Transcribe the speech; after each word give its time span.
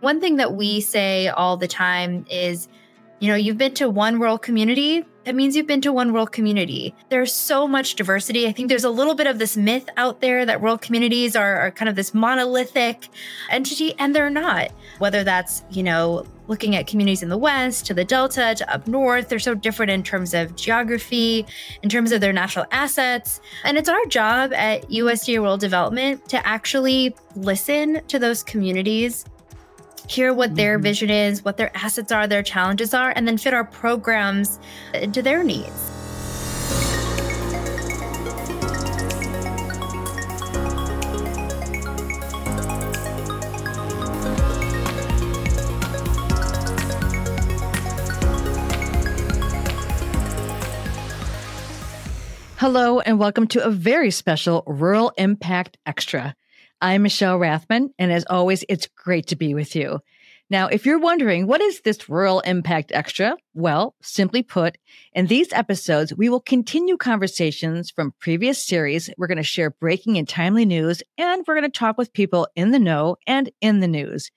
One 0.00 0.20
thing 0.20 0.36
that 0.36 0.54
we 0.54 0.80
say 0.80 1.28
all 1.28 1.56
the 1.56 1.68
time 1.68 2.24
is, 2.30 2.68
you 3.18 3.28
know, 3.28 3.36
you've 3.36 3.58
been 3.58 3.74
to 3.74 3.90
one 3.90 4.18
rural 4.18 4.38
community, 4.38 5.04
that 5.24 5.34
means 5.34 5.54
you've 5.54 5.66
been 5.66 5.82
to 5.82 5.92
one 5.92 6.10
rural 6.10 6.26
community. 6.26 6.94
There's 7.10 7.34
so 7.34 7.68
much 7.68 7.94
diversity. 7.96 8.46
I 8.46 8.52
think 8.52 8.70
there's 8.70 8.84
a 8.84 8.90
little 8.90 9.14
bit 9.14 9.26
of 9.26 9.38
this 9.38 9.58
myth 9.58 9.86
out 9.98 10.22
there 10.22 10.46
that 10.46 10.62
rural 10.62 10.78
communities 10.78 11.36
are, 11.36 11.60
are 11.60 11.70
kind 11.70 11.90
of 11.90 11.96
this 11.96 12.14
monolithic 12.14 13.08
entity, 13.50 13.94
and 13.98 14.14
they're 14.14 14.30
not. 14.30 14.70
Whether 14.98 15.22
that's, 15.22 15.62
you 15.70 15.82
know, 15.82 16.24
looking 16.48 16.74
at 16.74 16.86
communities 16.86 17.22
in 17.22 17.28
the 17.28 17.36
West 17.36 17.86
to 17.86 17.94
the 17.94 18.04
Delta 18.04 18.54
to 18.56 18.74
up 18.74 18.86
north, 18.86 19.28
they're 19.28 19.38
so 19.38 19.54
different 19.54 19.92
in 19.92 20.02
terms 20.02 20.32
of 20.32 20.56
geography, 20.56 21.46
in 21.82 21.90
terms 21.90 22.12
of 22.12 22.22
their 22.22 22.32
natural 22.32 22.64
assets. 22.72 23.42
And 23.64 23.76
it's 23.76 23.90
our 23.90 24.06
job 24.06 24.54
at 24.54 24.88
USDA 24.88 25.36
Rural 25.36 25.58
Development 25.58 26.26
to 26.30 26.44
actually 26.46 27.14
listen 27.36 28.00
to 28.08 28.18
those 28.18 28.42
communities 28.42 29.26
hear 30.10 30.34
what 30.34 30.56
their 30.56 30.76
mm-hmm. 30.76 30.82
vision 30.82 31.10
is, 31.10 31.44
what 31.44 31.56
their 31.56 31.70
assets 31.76 32.10
are, 32.10 32.26
their 32.26 32.42
challenges 32.42 32.92
are, 32.92 33.12
and 33.14 33.28
then 33.28 33.38
fit 33.38 33.54
our 33.54 33.64
programs 33.64 34.58
to 35.12 35.22
their 35.22 35.44
needs. 35.44 35.70
Hello, 52.56 53.00
and 53.00 53.18
welcome 53.18 53.46
to 53.46 53.64
a 53.64 53.70
very 53.70 54.10
special 54.10 54.64
Rural 54.66 55.12
Impact 55.16 55.78
Extra. 55.86 56.34
I'm 56.82 57.02
Michelle 57.02 57.38
Rathman, 57.38 57.90
and 57.98 58.10
as 58.10 58.24
always, 58.30 58.64
it's 58.66 58.86
great 58.86 59.26
to 59.26 59.36
be 59.36 59.52
with 59.52 59.76
you. 59.76 60.00
Now, 60.48 60.66
if 60.68 60.86
you're 60.86 60.98
wondering, 60.98 61.46
what 61.46 61.60
is 61.60 61.82
this 61.82 62.08
Rural 62.08 62.40
Impact 62.40 62.90
Extra? 62.92 63.36
Well, 63.52 63.94
simply 64.00 64.42
put, 64.42 64.78
in 65.12 65.26
these 65.26 65.52
episodes, 65.52 66.14
we 66.14 66.30
will 66.30 66.40
continue 66.40 66.96
conversations 66.96 67.90
from 67.90 68.14
previous 68.18 68.64
series. 68.64 69.10
We're 69.18 69.26
going 69.26 69.36
to 69.36 69.42
share 69.44 69.70
breaking 69.70 70.16
and 70.16 70.26
timely 70.26 70.64
news, 70.64 71.02
and 71.18 71.44
we're 71.46 71.54
going 71.54 71.70
to 71.70 71.78
talk 71.78 71.98
with 71.98 72.14
people 72.14 72.48
in 72.56 72.70
the 72.70 72.78
know 72.78 73.16
and 73.26 73.50
in 73.60 73.80
the 73.80 73.86
news. 73.86 74.30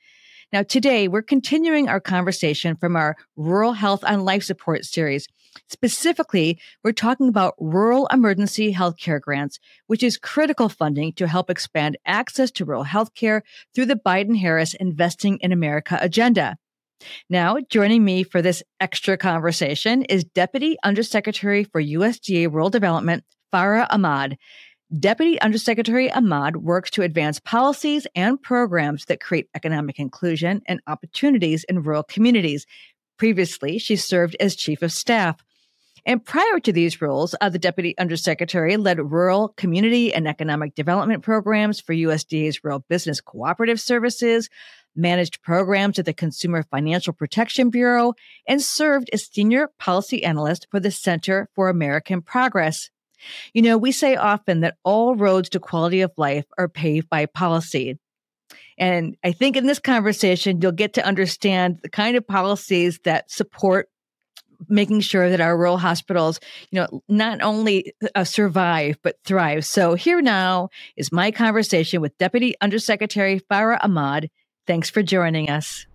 Now, 0.52 0.64
today 0.64 1.08
we're 1.08 1.24
continuing 1.24 1.88
our 1.88 2.02
conversation 2.02 2.76
from 2.76 2.98
our 2.98 3.16
Rural 3.38 3.74
Health 3.74 4.04
on 4.04 4.26
Life 4.26 4.44
Support 4.44 4.84
series. 4.86 5.28
Specifically, 5.70 6.60
we're 6.84 6.92
talking 6.92 7.28
about 7.28 7.56
rural 7.60 8.08
emergency 8.08 8.74
healthcare 8.74 9.22
grants, 9.22 9.60
which 9.88 10.04
is 10.04 10.18
critical 10.18 10.70
funding 10.70 11.14
to 11.14 11.28
help 11.28 11.50
expand 11.50 11.98
access 12.06 12.52
to 12.52 12.66
rural 12.66 12.86
healthcare 12.86 13.42
through 13.74 13.86
the 13.86 13.96
Biden 13.96 14.38
Harris 14.38 14.74
Investing 14.74 15.38
in 15.38 15.52
America 15.52 15.98
agenda. 16.02 16.58
Now, 17.30 17.58
joining 17.70 18.04
me 18.06 18.24
for 18.24 18.42
this 18.42 18.64
extra 18.80 19.18
conversation 19.18 20.04
is 20.04 20.24
Deputy 20.24 20.78
Undersecretary 20.84 21.66
for 21.66 21.82
USDA 21.82 22.52
Rural 22.52 22.70
Development, 22.70 23.24
Farah 23.54 23.88
Ahmad. 23.90 24.38
Deputy 25.00 25.42
Undersecretary 25.42 26.12
Ahmad 26.12 26.58
works 26.58 26.92
to 26.92 27.02
advance 27.02 27.40
policies 27.40 28.06
and 28.16 28.40
programs 28.42 29.06
that 29.06 29.20
create 29.20 29.50
economic 29.56 30.00
inclusion 30.00 30.62
and 30.68 30.82
opportunities 30.86 31.64
in 31.64 31.82
rural 31.82 32.04
communities. 32.04 32.68
Previously, 33.18 33.78
she 33.78 33.96
served 33.96 34.36
as 34.40 34.56
Chief 34.56 34.82
of 34.82 34.92
Staff. 34.92 35.44
And 36.06 36.24
prior 36.24 36.60
to 36.60 36.74
these 36.74 37.02
roles, 37.02 37.34
uh, 37.40 37.50
the 37.50 37.60
Deputy 37.60 37.98
Undersecretary 37.98 38.76
led 38.76 39.00
rural 39.00 39.50
community 39.56 40.14
and 40.14 40.28
economic 40.28 40.76
development 40.76 41.24
programs 41.24 41.80
for 41.80 41.94
USDA's 41.94 42.62
Rural 42.64 42.84
Business 42.90 43.22
Cooperative 43.22 43.80
Services, 43.80 44.50
managed 44.96 45.42
programs 45.42 45.98
at 45.98 46.06
the 46.06 46.14
Consumer 46.14 46.64
Financial 46.64 47.14
Protection 47.14 47.70
Bureau, 47.70 48.14
and 48.48 48.62
served 48.62 49.10
as 49.14 49.28
Senior 49.28 49.70
Policy 49.80 50.26
Analyst 50.26 50.68
for 50.70 50.82
the 50.82 50.92
Center 50.92 51.48
for 51.56 51.70
American 51.70 52.22
Progress. 52.22 52.90
You 53.54 53.62
know, 53.62 53.78
we 53.78 53.94
say 53.94 54.18
often 54.18 54.60
that 54.60 54.76
all 54.84 55.16
roads 55.16 55.48
to 55.50 55.60
quality 55.60 56.02
of 56.02 56.12
life 56.18 56.46
are 56.58 56.68
paved 56.68 57.10
by 57.10 57.26
policy. 57.28 57.98
And 58.78 59.16
I 59.24 59.32
think 59.32 59.56
in 59.56 59.66
this 59.66 59.80
conversation, 59.80 60.62
you'll 60.62 60.72
get 60.72 60.94
to 60.94 61.06
understand 61.06 61.80
the 61.84 61.90
kind 61.90 62.16
of 62.18 62.28
policies 62.28 63.00
that 63.04 63.30
support 63.32 63.90
making 64.70 65.02
sure 65.02 65.30
that 65.30 65.42
our 65.42 65.58
rural 65.58 65.78
hospitals, 65.78 66.40
you 66.72 66.80
know, 66.80 67.02
not 67.10 67.42
only 67.42 67.94
uh, 68.16 68.24
survive, 68.24 68.98
but 69.04 69.18
thrive. 69.26 69.66
So 69.66 69.96
here 69.96 70.22
now 70.22 70.70
is 70.96 71.12
my 71.12 71.32
conversation 71.32 72.02
with 72.02 72.18
Deputy 72.18 72.56
Undersecretary 72.62 73.42
Farah 73.52 73.84
Ahmad. 73.84 74.30
Thanks 74.66 74.90
for 74.90 75.04
joining 75.04 75.50
us. 75.50 75.86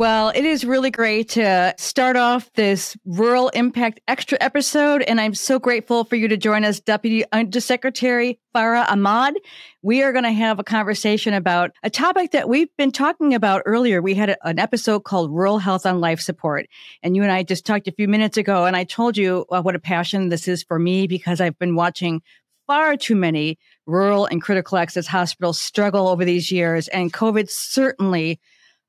Well, 0.00 0.30
it 0.30 0.46
is 0.46 0.64
really 0.64 0.90
great 0.90 1.28
to 1.32 1.74
start 1.76 2.16
off 2.16 2.50
this 2.54 2.96
Rural 3.04 3.50
Impact 3.50 4.00
Extra 4.08 4.38
episode, 4.40 5.02
and 5.02 5.20
I'm 5.20 5.34
so 5.34 5.58
grateful 5.58 6.04
for 6.04 6.16
you 6.16 6.26
to 6.28 6.38
join 6.38 6.64
us, 6.64 6.80
Deputy 6.80 7.22
Undersecretary 7.32 8.40
Farah 8.54 8.90
Ahmad. 8.90 9.34
We 9.82 10.02
are 10.02 10.12
going 10.12 10.24
to 10.24 10.32
have 10.32 10.58
a 10.58 10.64
conversation 10.64 11.34
about 11.34 11.72
a 11.82 11.90
topic 11.90 12.30
that 12.30 12.48
we've 12.48 12.74
been 12.78 12.92
talking 12.92 13.34
about 13.34 13.60
earlier. 13.66 14.00
We 14.00 14.14
had 14.14 14.30
a, 14.30 14.48
an 14.48 14.58
episode 14.58 15.00
called 15.00 15.32
Rural 15.32 15.58
Health 15.58 15.84
on 15.84 16.00
Life 16.00 16.20
Support, 16.20 16.64
and 17.02 17.14
you 17.14 17.22
and 17.22 17.30
I 17.30 17.42
just 17.42 17.66
talked 17.66 17.86
a 17.86 17.92
few 17.92 18.08
minutes 18.08 18.38
ago, 18.38 18.64
and 18.64 18.76
I 18.76 18.84
told 18.84 19.18
you 19.18 19.44
uh, 19.50 19.60
what 19.60 19.76
a 19.76 19.78
passion 19.78 20.30
this 20.30 20.48
is 20.48 20.62
for 20.62 20.78
me 20.78 21.08
because 21.08 21.42
I've 21.42 21.58
been 21.58 21.74
watching 21.74 22.22
far 22.66 22.96
too 22.96 23.16
many 23.16 23.58
rural 23.84 24.24
and 24.24 24.40
critical 24.40 24.78
access 24.78 25.06
hospitals 25.06 25.60
struggle 25.60 26.08
over 26.08 26.24
these 26.24 26.50
years, 26.50 26.88
and 26.88 27.12
COVID 27.12 27.50
certainly 27.50 28.40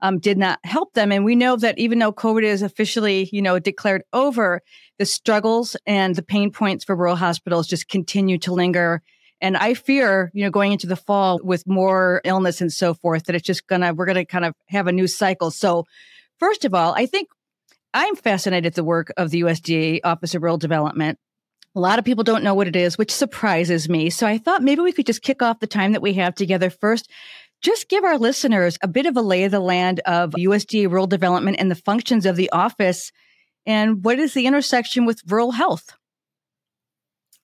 um, 0.01 0.19
did 0.19 0.37
not 0.37 0.59
help 0.63 0.93
them. 0.93 1.11
And 1.11 1.23
we 1.23 1.35
know 1.35 1.55
that 1.57 1.77
even 1.77 1.99
though 1.99 2.11
COVID 2.11 2.43
is 2.43 2.61
officially, 2.61 3.29
you 3.31 3.41
know, 3.41 3.59
declared 3.59 4.03
over, 4.13 4.61
the 4.97 5.05
struggles 5.05 5.75
and 5.87 6.15
the 6.15 6.21
pain 6.21 6.51
points 6.51 6.83
for 6.83 6.95
rural 6.95 7.15
hospitals 7.15 7.67
just 7.67 7.89
continue 7.89 8.37
to 8.39 8.53
linger. 8.53 9.01
And 9.41 9.57
I 9.57 9.73
fear, 9.73 10.29
you 10.33 10.43
know, 10.43 10.51
going 10.51 10.71
into 10.71 10.85
the 10.85 10.95
fall 10.95 11.39
with 11.43 11.65
more 11.65 12.21
illness 12.23 12.61
and 12.61 12.71
so 12.71 12.93
forth, 12.93 13.23
that 13.23 13.35
it's 13.35 13.45
just 13.45 13.65
gonna, 13.65 13.93
we're 13.93 14.05
gonna 14.05 14.25
kind 14.25 14.45
of 14.45 14.53
have 14.67 14.87
a 14.87 14.91
new 14.91 15.07
cycle. 15.07 15.49
So, 15.49 15.85
first 16.39 16.65
of 16.65 16.75
all, 16.75 16.93
I 16.95 17.07
think 17.07 17.29
I'm 17.93 18.15
fascinated 18.15 18.67
at 18.67 18.75
the 18.75 18.83
work 18.83 19.11
of 19.17 19.31
the 19.31 19.41
USDA 19.41 20.01
Office 20.03 20.35
of 20.35 20.43
Rural 20.43 20.57
Development. 20.57 21.17
A 21.75 21.79
lot 21.79 21.99
of 21.99 22.05
people 22.05 22.23
don't 22.23 22.43
know 22.43 22.53
what 22.53 22.67
it 22.67 22.75
is, 22.75 22.97
which 22.97 23.11
surprises 23.11 23.87
me. 23.87 24.09
So 24.09 24.27
I 24.27 24.37
thought 24.37 24.61
maybe 24.61 24.81
we 24.81 24.91
could 24.91 25.05
just 25.05 25.21
kick 25.21 25.41
off 25.41 25.59
the 25.59 25.67
time 25.67 25.93
that 25.93 26.01
we 26.01 26.13
have 26.13 26.35
together 26.35 26.69
first 26.69 27.09
just 27.61 27.89
give 27.89 28.03
our 28.03 28.17
listeners 28.17 28.77
a 28.81 28.87
bit 28.87 29.05
of 29.05 29.15
a 29.15 29.21
lay 29.21 29.43
of 29.43 29.51
the 29.51 29.59
land 29.59 29.99
of 30.05 30.31
USDA 30.31 30.89
rural 30.89 31.07
development 31.07 31.57
and 31.59 31.69
the 31.69 31.75
functions 31.75 32.25
of 32.25 32.35
the 32.35 32.49
office 32.51 33.11
and 33.65 34.03
what 34.03 34.19
is 34.19 34.33
the 34.33 34.47
intersection 34.47 35.05
with 35.05 35.21
rural 35.27 35.51
health? 35.51 35.95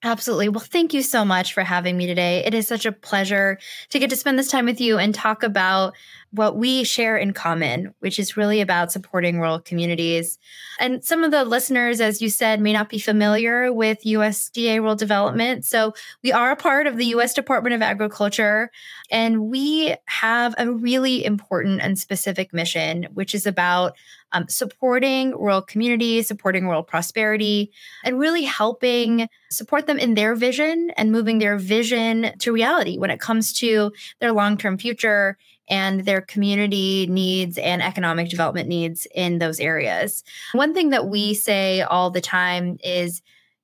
Absolutely. 0.04 0.48
Well, 0.48 0.60
thank 0.60 0.94
you 0.94 1.02
so 1.02 1.24
much 1.24 1.52
for 1.52 1.64
having 1.64 1.96
me 1.96 2.06
today. 2.06 2.44
It 2.44 2.54
is 2.54 2.68
such 2.68 2.86
a 2.86 2.92
pleasure 2.92 3.58
to 3.90 3.98
get 3.98 4.10
to 4.10 4.16
spend 4.16 4.38
this 4.38 4.50
time 4.50 4.64
with 4.64 4.80
you 4.80 4.96
and 4.96 5.12
talk 5.12 5.42
about 5.42 5.94
what 6.30 6.56
we 6.56 6.84
share 6.84 7.16
in 7.16 7.32
common, 7.32 7.94
which 8.00 8.18
is 8.18 8.36
really 8.36 8.60
about 8.60 8.92
supporting 8.92 9.38
rural 9.38 9.60
communities. 9.60 10.38
And 10.78 11.02
some 11.02 11.24
of 11.24 11.30
the 11.30 11.44
listeners, 11.44 12.00
as 12.00 12.20
you 12.20 12.28
said, 12.28 12.60
may 12.60 12.72
not 12.72 12.90
be 12.90 12.98
familiar 12.98 13.72
with 13.72 14.04
USDA 14.04 14.76
rural 14.78 14.94
development. 14.94 15.64
So 15.64 15.94
we 16.22 16.30
are 16.32 16.50
a 16.50 16.56
part 16.56 16.86
of 16.86 16.96
the 16.96 17.06
US 17.06 17.32
Department 17.32 17.74
of 17.74 17.82
Agriculture, 17.82 18.70
and 19.10 19.48
we 19.48 19.96
have 20.04 20.54
a 20.58 20.70
really 20.70 21.24
important 21.24 21.80
and 21.80 21.98
specific 21.98 22.52
mission, 22.52 23.08
which 23.14 23.34
is 23.34 23.46
about 23.46 23.96
um, 24.32 24.46
supporting 24.48 25.30
rural 25.30 25.62
communities, 25.62 26.28
supporting 26.28 26.66
rural 26.66 26.82
prosperity, 26.82 27.72
and 28.04 28.18
really 28.18 28.44
helping 28.44 29.28
support 29.50 29.86
them 29.86 29.98
in 29.98 30.14
their 30.14 30.34
vision 30.34 30.90
and 30.96 31.10
moving 31.10 31.38
their 31.38 31.56
vision 31.56 32.32
to 32.40 32.52
reality 32.52 32.98
when 32.98 33.10
it 33.10 33.20
comes 33.20 33.52
to 33.54 33.90
their 34.20 34.32
long 34.32 34.58
term 34.58 34.76
future 34.76 35.38
and 35.68 36.04
their 36.04 36.20
community 36.20 37.06
needs 37.08 37.58
and 37.58 37.82
economic 37.82 38.28
development 38.28 38.68
needs 38.68 39.06
in 39.14 39.38
those 39.38 39.60
areas. 39.60 40.24
One 40.52 40.74
thing 40.74 40.90
that 40.90 41.08
we 41.08 41.34
say 41.34 41.82
all 41.82 42.10
the 42.10 42.20
time 42.20 42.78
is, 42.82 43.22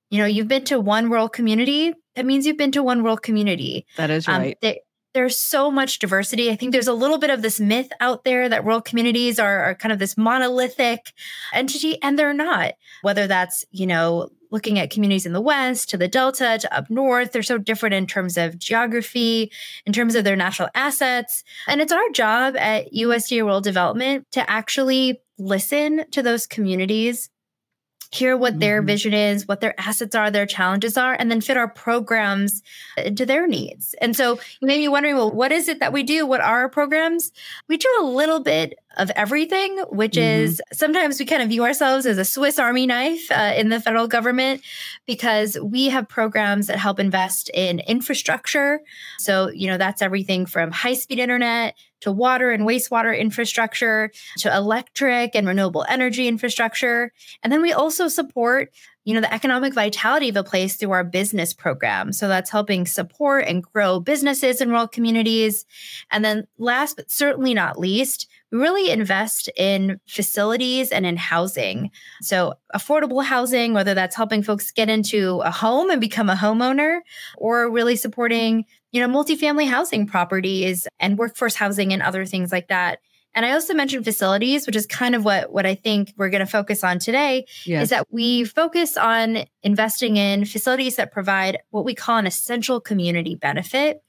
you 0.09 0.19
know, 0.19 0.25
you've 0.25 0.47
been 0.47 0.65
to 0.65 0.79
one 0.79 1.09
rural 1.09 1.29
community, 1.29 1.93
that 2.15 2.25
means 2.25 2.45
you've 2.45 2.57
been 2.57 2.71
to 2.71 2.83
one 2.83 3.01
rural 3.01 3.17
community. 3.17 3.85
That 3.97 4.09
is 4.09 4.27
um, 4.27 4.41
right. 4.41 4.53
Um, 4.53 4.59
they, 4.61 4.81
there's 5.15 5.37
so 5.37 5.71
much 5.71 5.99
diversity. 5.99 6.51
I 6.51 6.57
think 6.57 6.73
there's 6.73 6.89
a 6.89 6.93
little 6.93 7.17
bit 7.17 7.29
of 7.29 7.41
this 7.41 7.57
myth 7.57 7.89
out 8.01 8.25
there 8.25 8.49
that 8.49 8.65
rural 8.65 8.81
communities 8.81 9.39
are, 9.39 9.63
are 9.63 9.73
kind 9.73 9.93
of 9.93 9.97
this 9.97 10.17
monolithic 10.17 11.13
entity, 11.53 11.99
and 12.03 12.19
they're 12.19 12.33
not. 12.33 12.73
Whether 13.01 13.25
that's, 13.25 13.63
you 13.71 13.87
know, 13.87 14.29
looking 14.51 14.77
at 14.77 14.89
communities 14.89 15.25
in 15.25 15.31
the 15.31 15.39
West 15.39 15.89
to 15.89 15.97
the 15.97 16.09
Delta 16.09 16.57
to 16.59 16.77
up 16.77 16.89
north, 16.89 17.31
they're 17.31 17.43
so 17.43 17.57
different 17.57 17.95
in 17.95 18.07
terms 18.07 18.37
of 18.37 18.59
geography, 18.59 19.51
in 19.85 19.93
terms 19.93 20.15
of 20.15 20.25
their 20.25 20.35
natural 20.35 20.67
assets. 20.75 21.45
And 21.65 21.79
it's 21.79 21.93
our 21.93 22.09
job 22.09 22.57
at 22.57 22.91
USDA 22.91 23.41
Rural 23.41 23.61
Development 23.61 24.27
to 24.33 24.49
actually 24.49 25.21
listen 25.37 26.03
to 26.11 26.21
those 26.21 26.45
communities 26.45 27.29
hear 28.11 28.37
what 28.37 28.53
mm-hmm. 28.53 28.59
their 28.59 28.81
vision 28.81 29.13
is, 29.13 29.47
what 29.47 29.61
their 29.61 29.79
assets 29.79 30.15
are, 30.15 30.31
their 30.31 30.45
challenges 30.45 30.97
are, 30.97 31.13
and 31.13 31.29
then 31.29 31.41
fit 31.41 31.57
our 31.57 31.67
programs 31.67 32.63
to 33.15 33.25
their 33.25 33.47
needs. 33.47 33.95
And 34.01 34.15
so 34.15 34.39
you 34.59 34.67
may 34.67 34.77
be 34.77 34.87
wondering, 34.87 35.15
well, 35.15 35.31
what 35.31 35.51
is 35.51 35.67
it 35.67 35.79
that 35.79 35.93
we 35.93 36.03
do? 36.03 36.25
What 36.25 36.41
are 36.41 36.61
our 36.61 36.69
programs? 36.69 37.31
We 37.67 37.77
do 37.77 37.87
a 37.99 38.05
little 38.05 38.39
bit 38.39 38.79
of 38.97 39.11
everything, 39.15 39.77
which 39.89 40.13
mm-hmm. 40.13 40.43
is 40.43 40.61
sometimes 40.73 41.19
we 41.19 41.25
kind 41.25 41.41
of 41.41 41.49
view 41.49 41.63
ourselves 41.63 42.05
as 42.05 42.17
a 42.17 42.25
Swiss 42.25 42.59
Army 42.59 42.85
knife 42.85 43.31
uh, 43.31 43.53
in 43.55 43.69
the 43.69 43.79
federal 43.79 44.07
government 44.07 44.61
because 45.05 45.57
we 45.61 45.89
have 45.89 46.07
programs 46.07 46.67
that 46.67 46.77
help 46.77 46.99
invest 46.99 47.49
in 47.53 47.79
infrastructure. 47.81 48.81
So, 49.19 49.49
you 49.49 49.67
know, 49.67 49.77
that's 49.77 50.01
everything 50.01 50.45
from 50.45 50.71
high 50.71 50.93
speed 50.93 51.19
internet 51.19 51.75
to 52.01 52.11
water 52.11 52.51
and 52.51 52.67
wastewater 52.67 53.17
infrastructure 53.17 54.11
to 54.37 54.55
electric 54.55 55.35
and 55.35 55.47
renewable 55.47 55.85
energy 55.89 56.27
infrastructure. 56.27 57.11
And 57.41 57.51
then 57.51 57.61
we 57.61 57.73
also 57.73 58.07
support 58.07 58.71
you 59.05 59.13
know 59.13 59.21
the 59.21 59.33
economic 59.33 59.73
vitality 59.73 60.29
of 60.29 60.35
a 60.35 60.43
place 60.43 60.75
through 60.75 60.91
our 60.91 61.03
business 61.03 61.53
program 61.53 62.11
so 62.11 62.27
that's 62.27 62.49
helping 62.49 62.85
support 62.85 63.45
and 63.45 63.63
grow 63.63 63.99
businesses 63.99 64.59
in 64.59 64.69
rural 64.69 64.87
communities 64.87 65.65
and 66.11 66.25
then 66.25 66.47
last 66.57 66.97
but 66.97 67.09
certainly 67.09 67.53
not 67.53 67.79
least 67.79 68.27
really 68.59 68.89
invest 68.89 69.49
in 69.57 69.99
facilities 70.07 70.91
and 70.91 71.05
in 71.05 71.17
housing. 71.17 71.91
So, 72.21 72.53
affordable 72.73 73.23
housing, 73.23 73.73
whether 73.73 73.93
that's 73.93 74.15
helping 74.15 74.43
folks 74.43 74.71
get 74.71 74.89
into 74.89 75.41
a 75.41 75.51
home 75.51 75.89
and 75.89 76.01
become 76.01 76.29
a 76.29 76.35
homeowner, 76.35 76.99
or 77.37 77.69
really 77.69 77.95
supporting, 77.95 78.65
you 78.91 79.05
know, 79.05 79.13
multifamily 79.13 79.67
housing 79.67 80.07
properties 80.07 80.87
and 80.99 81.17
workforce 81.17 81.55
housing 81.55 81.93
and 81.93 82.01
other 82.01 82.25
things 82.25 82.51
like 82.51 82.67
that. 82.69 82.99
And 83.35 83.45
I 83.45 83.51
also 83.51 83.73
mentioned 83.73 84.05
facilities, 84.05 84.65
which 84.65 84.77
is 84.77 84.87
kind 84.87 85.13
of 85.13 85.25
what, 85.25 85.51
what 85.51 85.65
I 85.65 85.75
think 85.75 86.13
we're 86.15 86.29
going 86.29 86.45
to 86.45 86.49
focus 86.49 86.85
on 86.85 86.99
today, 86.99 87.45
yes. 87.65 87.83
is 87.83 87.89
that 87.89 88.07
we 88.09 88.45
focus 88.45 88.95
on 88.95 89.39
investing 89.61 90.15
in 90.15 90.45
facilities 90.45 90.95
that 90.95 91.11
provide 91.11 91.59
what 91.71 91.83
we 91.83 91.93
call 91.93 92.17
an 92.17 92.25
essential 92.25 92.79
community 92.79 93.35
benefit. 93.35 94.01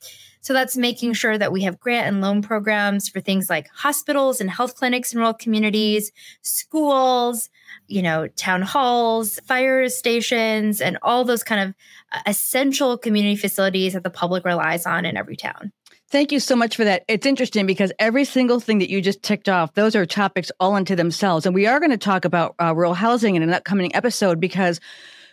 So 0.47 0.53
that's 0.53 0.77
making 0.77 1.15
sure 1.15 1.37
that 1.37 1.51
we 1.51 1.63
have 1.63 1.81
grant 1.81 2.07
and 2.07 2.21
loan 2.21 2.41
programs 2.41 3.09
for 3.09 3.21
things 3.21 3.51
like 3.51 3.69
hospitals 3.75 4.41
and 4.41 4.49
health 4.49 4.77
clinics 4.77 5.13
in 5.13 5.19
rural 5.19 5.35
communities, 5.35 6.13
schools, 6.43 7.51
you 7.89 8.01
know, 8.01 8.29
town 8.29 8.63
halls, 8.63 9.41
fire 9.41 9.89
stations, 9.89 10.81
and 10.81 10.99
all 11.03 11.25
those 11.25 11.43
kind 11.43 11.69
of 11.69 11.75
uh, 12.13 12.21
essential 12.27 12.97
community 12.97 13.35
facilities 13.35 13.95
that 13.95 14.05
the 14.05 14.09
public 14.09 14.45
relies 14.45 14.87
on 14.87 15.05
in 15.05 15.17
every 15.17 15.35
town. 15.35 15.73
Thank 16.11 16.31
you 16.31 16.39
so 16.39 16.55
much 16.55 16.77
for 16.77 16.85
that. 16.85 17.03
It's 17.09 17.27
interesting 17.27 17.67
because 17.67 17.91
every 17.99 18.25
single 18.25 18.61
thing 18.61 18.79
that 18.79 18.89
you 18.89 19.03
just 19.03 19.25
ticked 19.25 19.49
off, 19.49 19.75
those 19.75 19.97
are 19.97 20.07
topics 20.07 20.53
all 20.61 20.77
unto 20.77 20.95
themselves. 20.95 21.45
And 21.45 21.57
we 21.57 21.67
are 21.67 21.81
going 21.81 21.91
to 21.91 21.99
talk 21.99 22.25
about 22.25 22.55
uh, 22.63 22.73
rural 22.73 22.95
housing 22.95 23.35
in 23.35 23.43
an 23.43 23.53
upcoming 23.53 23.93
episode 23.97 24.39
because 24.39 24.79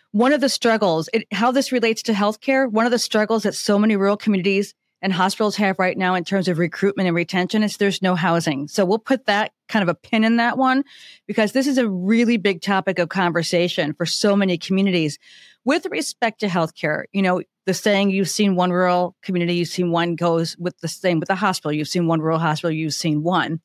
one 0.10 0.34
of 0.34 0.42
the 0.42 0.50
struggles, 0.50 1.08
it, 1.14 1.28
how 1.32 1.52
this 1.52 1.72
relates 1.72 2.02
to 2.02 2.14
healthcare, 2.14 2.68
one 2.68 2.88
of 2.88 2.92
the 2.92 2.98
struggles 2.98 3.44
that 3.44 3.54
so 3.54 3.78
many 3.78 3.96
rural 3.96 4.18
communities 4.18 4.74
and 5.04 5.12
hospitals 5.12 5.58
have 5.58 5.78
right 5.80 5.98
now 5.98 6.16
in 6.16 6.24
terms 6.24 6.48
of 6.48 6.58
recruitment 6.58 7.08
and 7.08 7.16
retention 7.16 7.62
is 7.62 7.76
there's 7.76 8.02
no 8.02 8.16
housing. 8.16 8.70
So 8.70 8.86
we'll 8.86 9.00
put 9.00 9.26
that 9.26 9.52
kind 9.68 9.84
of 9.84 9.90
a 9.90 9.94
pin 9.94 10.24
in 10.24 10.38
that 10.38 10.58
one 10.58 10.86
because 11.28 11.52
this 11.52 11.68
is 11.68 11.78
a 11.78 11.90
really 11.90 12.38
big 12.38 12.62
topic 12.62 13.00
of 13.00 13.10
conversation 13.10 13.94
for 13.94 14.06
so 14.06 14.34
many 14.34 14.58
communities. 14.58 15.20
With 15.66 15.86
respect 15.92 16.40
to 16.40 16.48
healthcare, 16.48 17.04
you 17.12 17.22
know, 17.22 17.42
the 17.66 17.74
saying 17.74 18.12
you've 18.12 18.30
seen 18.30 18.56
one 18.56 18.72
rural 18.72 19.16
community, 19.22 19.56
you've 19.56 19.68
seen 19.68 19.92
one 19.92 20.16
goes 20.16 20.58
with 20.58 20.80
the 20.80 20.88
same 20.88 21.20
with 21.20 21.28
the 21.28 21.36
hospital, 21.36 21.74
you've 21.74 21.90
seen 21.90 22.08
one 22.08 22.22
rural 22.22 22.40
hospital, 22.40 22.72
you've 22.72 22.94
seen 22.94 23.24
one. 23.24 23.60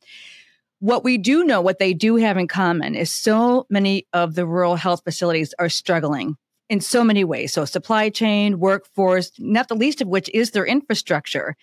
What 0.80 1.04
we 1.04 1.18
do 1.18 1.44
know, 1.44 1.60
what 1.60 1.78
they 1.78 1.94
do 1.94 2.16
have 2.16 2.36
in 2.36 2.48
common 2.48 2.96
is 2.96 3.12
so 3.12 3.66
many 3.70 4.08
of 4.12 4.34
the 4.34 4.46
rural 4.46 4.74
health 4.74 5.02
facilities 5.04 5.54
are 5.58 5.68
struggling 5.68 6.36
in 6.68 6.80
so 6.80 7.02
many 7.02 7.24
ways. 7.24 7.52
So 7.52 7.64
supply 7.64 8.10
chain, 8.10 8.58
workforce, 8.58 9.32
not 9.38 9.68
the 9.68 9.74
least 9.74 10.00
of 10.00 10.08
which 10.08 10.30
is 10.34 10.50
their 10.50 10.66
infrastructure. 10.66 11.56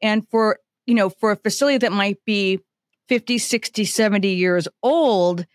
And 0.00 0.26
for, 0.28 0.58
you 0.86 0.94
know, 0.94 1.10
for 1.10 1.32
a 1.32 1.36
facility 1.36 1.78
that 1.78 1.92
might 1.92 2.24
be 2.24 2.60
50, 3.08 3.38
60, 3.38 3.84
70 3.84 4.28
years 4.28 4.68
old, 4.82 5.46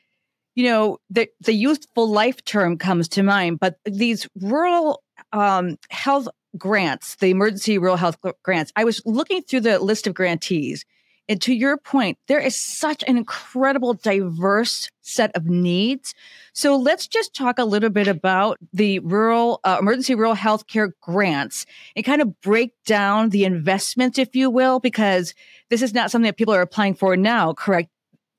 you 0.56 0.66
know, 0.66 0.98
the, 1.10 1.30
the 1.42 1.54
youthful 1.54 2.10
life 2.10 2.44
term 2.44 2.78
comes 2.78 3.08
to 3.10 3.24
mind, 3.24 3.60
but 3.60 3.78
these 3.86 4.28
rural 4.36 5.04
um, 5.32 5.78
health 5.90 6.28
grants, 6.58 7.16
the 7.16 7.28
emergency 7.28 7.78
rural 7.78 7.98
health 7.98 8.18
grants, 8.44 8.72
I 8.76 8.84
was 8.84 9.02
looking 9.06 9.42
through 9.42 9.62
the 9.62 9.80
list 9.80 10.08
of 10.08 10.14
grantees 10.14 10.86
and 11.30 11.42
to 11.44 11.54
your 11.54 11.78
point, 11.78 12.18
there 12.28 12.40
is 12.40 12.60
such 12.60 13.04
an 13.08 13.18
incredible 13.18 13.94
diverse 13.94 14.90
set 15.02 15.36
of 15.36 15.46
needs. 15.46 16.14
So 16.54 16.76
let's 16.76 17.08
just 17.08 17.34
talk 17.34 17.58
a 17.58 17.66
little 17.66 17.90
bit 17.90 18.08
about 18.08 18.58
the 18.74 19.00
rural 19.00 19.60
uh, 19.64 19.78
emergency 19.80 20.16
rural 20.16 20.36
healthcare 20.36 20.92
grants 21.02 21.66
and 21.96 22.06
kind 22.06 22.22
of 22.22 22.42
break 22.42 22.74
down 22.86 23.30
the 23.30 23.46
investments, 23.46 24.18
if 24.18 24.36
you 24.36 24.50
will, 24.50 24.80
because 24.80 25.34
this 25.70 25.82
is 25.82 25.94
not 25.94 26.12
something 26.12 26.28
that 26.28 26.38
people 26.38 26.54
are 26.54 26.62
applying 26.62 26.96
for 26.96 27.16
now. 27.16 27.54
Correct? 27.54 27.90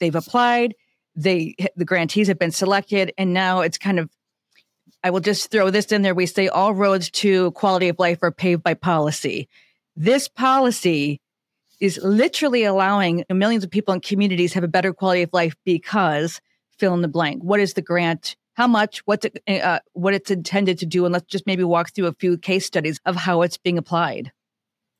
They've 0.00 0.14
applied. 0.14 0.74
They 1.14 1.54
the 1.76 1.84
grantees 1.84 2.28
have 2.28 2.38
been 2.38 2.50
selected, 2.50 3.12
and 3.16 3.32
now 3.32 3.60
it's 3.60 3.78
kind 3.78 3.98
of 3.98 4.10
I 5.04 5.10
will 5.10 5.20
just 5.20 5.50
throw 5.50 5.70
this 5.70 5.92
in 5.92 6.02
there. 6.02 6.14
We 6.14 6.26
say 6.26 6.48
all 6.48 6.74
roads 6.74 7.10
to 7.10 7.50
quality 7.52 7.88
of 7.88 7.98
life 7.98 8.18
are 8.22 8.30
paved 8.30 8.62
by 8.62 8.74
policy. 8.74 9.48
This 9.96 10.28
policy 10.28 11.20
is 11.82 11.98
literally 12.00 12.62
allowing 12.62 13.24
millions 13.28 13.64
of 13.64 13.70
people 13.70 13.92
in 13.92 14.00
communities 14.00 14.52
have 14.52 14.62
a 14.62 14.68
better 14.68 14.94
quality 14.94 15.22
of 15.22 15.30
life 15.32 15.56
because 15.64 16.40
fill 16.78 16.94
in 16.94 17.02
the 17.02 17.08
blank. 17.08 17.42
What 17.42 17.58
is 17.58 17.74
the 17.74 17.82
grant? 17.82 18.36
How 18.54 18.68
much? 18.68 19.00
What's 19.04 19.26
it, 19.26 19.42
uh, 19.48 19.80
what 19.92 20.14
it's 20.14 20.30
intended 20.30 20.78
to 20.78 20.86
do? 20.86 21.04
And 21.04 21.12
let's 21.12 21.26
just 21.26 21.44
maybe 21.44 21.64
walk 21.64 21.92
through 21.92 22.06
a 22.06 22.14
few 22.14 22.38
case 22.38 22.66
studies 22.66 23.00
of 23.04 23.16
how 23.16 23.42
it's 23.42 23.58
being 23.58 23.78
applied. 23.78 24.30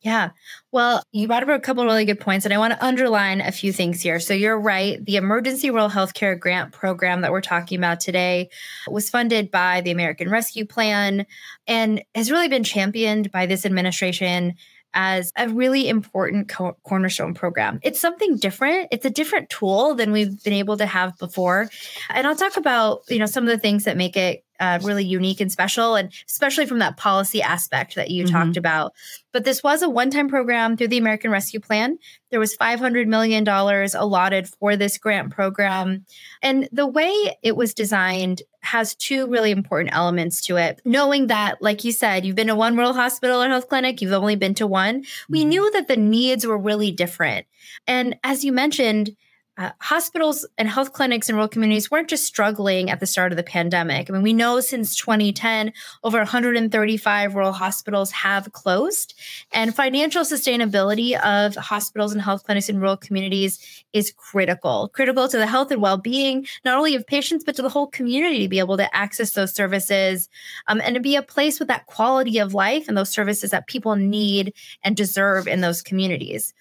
Yeah. 0.01 0.31
Well, 0.73 1.05
you 1.13 1.29
brought 1.29 1.45
up 1.45 1.49
a 1.51 1.61
couple 1.61 1.85
really 1.85 2.05
good 2.05 2.19
points, 2.19 2.45
and 2.45 2.53
I 2.53 2.59
want 2.59 2.73
to 2.73 2.85
underline 2.85 3.41
a 3.41 3.53
few 3.53 3.73
things 3.73 4.01
here. 4.01 4.19
So, 4.19 4.35
you're 4.35 4.59
right. 4.59 5.05
The 5.05 5.15
Emergency 5.15 5.71
Rural 5.71 5.89
Healthcare 5.89 6.37
Grant 6.37 6.73
Program 6.73 7.21
that 7.21 7.31
we're 7.31 7.41
talking 7.41 7.79
about 7.79 8.01
today 8.01 8.51
was 8.89 9.09
funded 9.09 9.53
by 9.53 9.81
the 9.83 9.93
American 9.93 10.29
Rescue 10.29 10.67
Plan 10.67 11.25
and 11.69 12.03
has 12.17 12.33
really 12.33 12.49
been 12.49 12.65
championed 12.65 13.31
by 13.31 13.47
this 13.47 13.65
administration 13.65 14.55
as 14.95 15.33
a 15.37 15.49
really 15.49 15.89
important 15.89 16.49
co- 16.49 16.77
cornerstone 16.85 17.35
program. 17.35 17.81
It's 17.83 18.01
something 18.01 18.37
different. 18.37 18.89
It's 18.91 19.05
a 19.05 19.11
different 19.11 19.51
tool 19.51 19.95
than 19.95 20.13
we've 20.13 20.43
been 20.43 20.53
able 20.53 20.77
to 20.77 20.87
have 20.87 21.17
before. 21.19 21.71
And 22.11 22.27
I'll 22.27 22.37
talk 22.37 22.57
about, 22.57 23.03
you 23.09 23.19
know, 23.19 23.27
some 23.27 23.45
of 23.45 23.51
the 23.51 23.59
things 23.59 23.85
that 23.85 23.97
make 23.97 24.17
it 24.17 24.45
uh, 24.61 24.79
really 24.83 25.05
unique 25.05 25.41
and 25.41 25.51
special, 25.51 25.97
and 25.97 26.13
especially 26.29 26.67
from 26.67 26.79
that 26.79 26.97
policy 26.97 27.43
aspect 27.43 27.97
that 27.97 28.11
you 28.11 28.25
mm-hmm. 28.25 28.33
talked 28.33 28.57
about. 28.57 28.93
But 29.33 29.45
this 29.45 29.61
was 29.61 29.83
a 29.83 29.91
one 29.91 30.11
time 30.11 30.29
program 30.29 30.77
through 30.77 30.89
the 30.89 30.99
American 30.99 31.33
Rescue 31.33 31.59
Plan. 31.59 31.99
There 32.31 32.39
was 32.39 32.57
$500 32.57 33.07
million 33.09 33.47
allotted 33.49 34.49
for 34.49 34.77
this 34.77 34.99
grant 34.99 35.33
program. 35.33 36.07
And 36.43 36.69
the 36.71 36.87
way 36.87 37.37
it 37.43 37.57
was 37.57 37.75
designed 37.75 38.43
has 38.63 38.95
two 38.95 39.27
really 39.27 39.51
important 39.51 39.95
elements 39.95 40.41
to 40.47 40.57
it. 40.57 40.81
Knowing 40.85 41.27
that, 41.27 41.61
like 41.61 41.85
you 41.85 41.93
said, 41.93 42.25
you've 42.25 42.37
been 42.37 42.47
to 42.47 42.55
one 42.55 42.77
rural 42.77 42.95
hospital 42.95 43.43
or 43.43 43.49
health 43.49 43.69
clinic, 43.69 44.01
you've 44.01 44.13
only 44.13 44.37
been 44.37 44.55
to 44.55 44.67
one, 44.67 45.05
we 45.29 45.41
mm-hmm. 45.41 45.49
knew 45.49 45.71
that 45.73 45.89
the 45.89 45.97
needs 45.97 46.47
were 46.47 46.59
really 46.59 46.91
different. 46.91 47.47
And 47.87 48.17
as 48.25 48.45
you 48.45 48.53
mentioned, 48.53 49.17
uh, 49.63 49.71
hospitals 49.79 50.45
and 50.59 50.69
health 50.69 50.93
clinics 50.93 51.29
in 51.29 51.37
rural 51.37 51.47
communities 51.47 51.89
weren't 51.89 52.09
just 52.09 52.25
struggling 52.25 52.91
at 52.91 52.99
the 52.99 53.07
start 53.07 53.31
of 53.31 53.37
the 53.37 53.45
pandemic. 53.45 54.11
I 54.11 54.13
mean, 54.13 54.23
we 54.23 54.33
know 54.33 54.59
since 54.59 54.97
2010, 54.97 55.73
over 56.03 56.19
135 56.19 57.35
rural 57.37 57.53
hospitals 57.53 58.11
have 58.11 58.51
closed, 58.53 59.15
and 59.53 59.73
financial 59.73 60.25
sustainability 60.25 61.17
of 61.21 61.55
hospitals 61.55 62.13
and 62.13 62.21
health 62.21 62.43
clinics 62.43 62.69
in 62.69 62.81
rural 62.81 62.97
communities 62.97 63.85
is 63.93 64.13
critical, 64.17 64.89
critical 64.89 65.29
to 65.29 65.37
the 65.37 65.47
health 65.47 65.71
and 65.71 65.81
well 65.81 65.97
being, 65.97 66.45
not 66.65 66.77
only 66.77 66.97
of 66.97 67.07
patients, 67.07 67.45
but 67.45 67.55
to 67.55 67.63
the 67.63 67.69
whole 67.69 67.87
community 67.87 68.43
to 68.43 68.49
be 68.49 68.59
able 68.59 68.77
to 68.77 68.97
access 68.97 69.31
those 69.33 69.55
services 69.55 70.29
um, 70.67 70.81
and 70.81 70.97
to 70.97 71.01
be 71.01 71.15
a 71.15 71.23
place 71.23 71.61
with 71.61 71.69
that 71.69 71.87
quality 71.87 72.39
of 72.39 72.53
life 72.53 72.89
and 72.89 72.97
those 72.97 73.11
services 73.11 73.53
that 73.53 73.69
people 73.69 73.95
need 73.95 74.55
and 74.83 74.97
deserve 74.97 75.47
in 75.47 75.61
those 75.61 75.83
communities. 75.83 76.53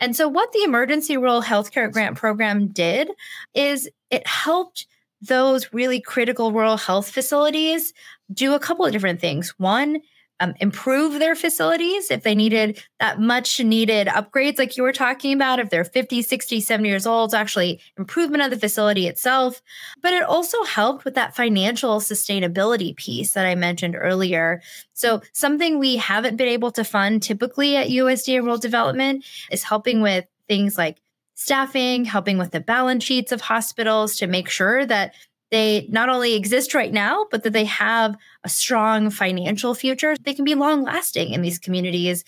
And 0.00 0.14
so, 0.14 0.28
what 0.28 0.52
the 0.52 0.62
Emergency 0.64 1.16
Rural 1.16 1.42
Healthcare 1.42 1.90
Grant 1.90 2.16
Program 2.16 2.68
did 2.68 3.10
is 3.54 3.88
it 4.10 4.26
helped 4.26 4.86
those 5.20 5.72
really 5.72 6.00
critical 6.00 6.52
rural 6.52 6.76
health 6.76 7.10
facilities 7.10 7.92
do 8.32 8.54
a 8.54 8.60
couple 8.60 8.84
of 8.84 8.92
different 8.92 9.20
things. 9.20 9.54
One, 9.58 10.00
um, 10.40 10.54
improve 10.60 11.18
their 11.18 11.34
facilities 11.34 12.10
if 12.10 12.22
they 12.22 12.34
needed 12.34 12.82
that 13.00 13.20
much 13.20 13.60
needed 13.60 14.06
upgrades 14.06 14.58
like 14.58 14.76
you 14.76 14.82
were 14.82 14.92
talking 14.92 15.32
about 15.32 15.58
if 15.58 15.70
they're 15.70 15.84
50 15.84 16.22
60 16.22 16.60
70 16.60 16.88
years 16.88 17.06
old 17.06 17.28
it's 17.28 17.34
actually 17.34 17.80
improvement 17.96 18.42
of 18.42 18.50
the 18.50 18.58
facility 18.58 19.06
itself. 19.06 19.60
But 20.00 20.12
it 20.12 20.22
also 20.22 20.62
helped 20.64 21.04
with 21.04 21.14
that 21.14 21.34
financial 21.34 22.00
sustainability 22.00 22.96
piece 22.96 23.32
that 23.32 23.46
i 23.46 23.54
mentioned 23.54 23.96
earlier. 23.98 24.62
So 24.94 25.22
something 25.32 25.78
we 25.78 25.96
haven't 25.96 26.36
been 26.36 26.48
able 26.48 26.70
to 26.72 26.84
fund 26.84 27.22
typically 27.22 27.76
at 27.76 27.88
usda 27.88 28.40
rural 28.40 28.58
development 28.58 29.24
is 29.50 29.62
helping 29.64 30.02
with 30.02 30.24
things 30.48 30.78
like 30.78 31.00
staffing 31.38 32.04
helping 32.04 32.36
with 32.36 32.50
the 32.50 32.58
balance 32.60 33.04
sheets 33.04 33.30
of 33.30 33.40
hospitals 33.40 34.16
to 34.16 34.26
make 34.26 34.48
sure 34.48 34.84
that 34.84 35.14
they 35.50 35.86
not 35.88 36.08
only 36.08 36.34
exist 36.34 36.74
right 36.74 36.92
now, 36.92 37.26
but 37.30 37.42
that 37.42 37.52
they 37.52 37.64
have 37.64 38.16
a 38.44 38.48
strong 38.48 39.10
financial 39.10 39.74
future. 39.74 40.16
They 40.22 40.34
can 40.34 40.44
be 40.44 40.54
long 40.54 40.82
lasting 40.82 41.32
in 41.32 41.42
these 41.42 41.58
communities. 41.58 42.24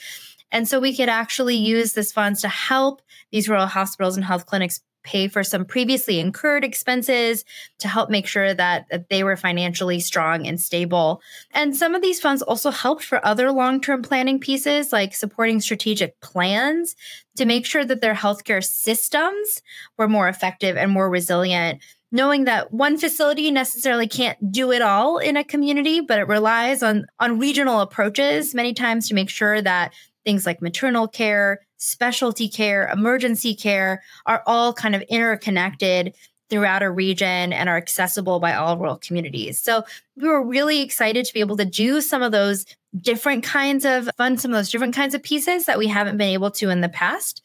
And 0.52 0.66
so 0.66 0.80
we 0.80 0.96
could 0.96 1.08
actually 1.08 1.56
use 1.56 1.92
this 1.92 2.12
funds 2.12 2.40
to 2.42 2.48
help 2.48 3.02
these 3.30 3.48
rural 3.48 3.66
hospitals 3.66 4.16
and 4.16 4.24
health 4.24 4.46
clinics 4.46 4.80
pay 5.02 5.28
for 5.28 5.42
some 5.42 5.64
previously 5.64 6.20
incurred 6.20 6.64
expenses 6.64 7.44
to 7.78 7.88
help 7.88 8.10
make 8.10 8.26
sure 8.26 8.52
that, 8.52 8.86
that 8.90 9.08
they 9.08 9.24
were 9.24 9.36
financially 9.36 9.98
strong 9.98 10.46
and 10.46 10.60
stable. 10.60 11.22
And 11.52 11.74
some 11.74 11.94
of 11.94 12.02
these 12.02 12.20
funds 12.20 12.42
also 12.42 12.70
helped 12.70 13.04
for 13.04 13.24
other 13.24 13.50
long 13.50 13.80
term 13.80 14.02
planning 14.02 14.38
pieces, 14.38 14.92
like 14.92 15.14
supporting 15.14 15.60
strategic 15.60 16.20
plans 16.20 16.96
to 17.36 17.46
make 17.46 17.64
sure 17.64 17.84
that 17.84 18.00
their 18.00 18.14
healthcare 18.14 18.62
systems 18.62 19.62
were 19.96 20.08
more 20.08 20.28
effective 20.28 20.76
and 20.76 20.92
more 20.92 21.08
resilient 21.08 21.80
knowing 22.12 22.44
that 22.44 22.72
one 22.72 22.98
facility 22.98 23.50
necessarily 23.50 24.08
can't 24.08 24.52
do 24.52 24.72
it 24.72 24.82
all 24.82 25.18
in 25.18 25.36
a 25.36 25.44
community 25.44 26.00
but 26.00 26.18
it 26.18 26.28
relies 26.28 26.82
on 26.82 27.06
on 27.18 27.38
regional 27.38 27.80
approaches 27.80 28.54
many 28.54 28.74
times 28.74 29.08
to 29.08 29.14
make 29.14 29.30
sure 29.30 29.62
that 29.62 29.92
things 30.24 30.44
like 30.44 30.60
maternal 30.60 31.08
care 31.08 31.60
specialty 31.80 32.48
care, 32.48 32.88
emergency 32.88 33.54
care 33.54 34.02
are 34.26 34.42
all 34.46 34.72
kind 34.72 34.94
of 34.94 35.02
interconnected 35.02 36.14
throughout 36.50 36.82
a 36.82 36.90
region 36.90 37.52
and 37.52 37.68
are 37.68 37.76
accessible 37.76 38.38
by 38.38 38.54
all 38.54 38.76
rural 38.76 38.98
communities. 38.98 39.58
So 39.58 39.84
we 40.16 40.28
were 40.28 40.44
really 40.44 40.82
excited 40.82 41.24
to 41.24 41.32
be 41.32 41.40
able 41.40 41.56
to 41.56 41.64
do 41.64 42.00
some 42.00 42.22
of 42.22 42.32
those 42.32 42.66
different 43.00 43.44
kinds 43.44 43.84
of 43.84 44.10
fund, 44.16 44.40
some 44.40 44.50
of 44.50 44.56
those 44.56 44.70
different 44.70 44.94
kinds 44.94 45.14
of 45.14 45.22
pieces 45.22 45.66
that 45.66 45.78
we 45.78 45.86
haven't 45.86 46.18
been 46.18 46.28
able 46.28 46.50
to 46.52 46.70
in 46.70 46.80
the 46.80 46.88
past. 46.88 47.40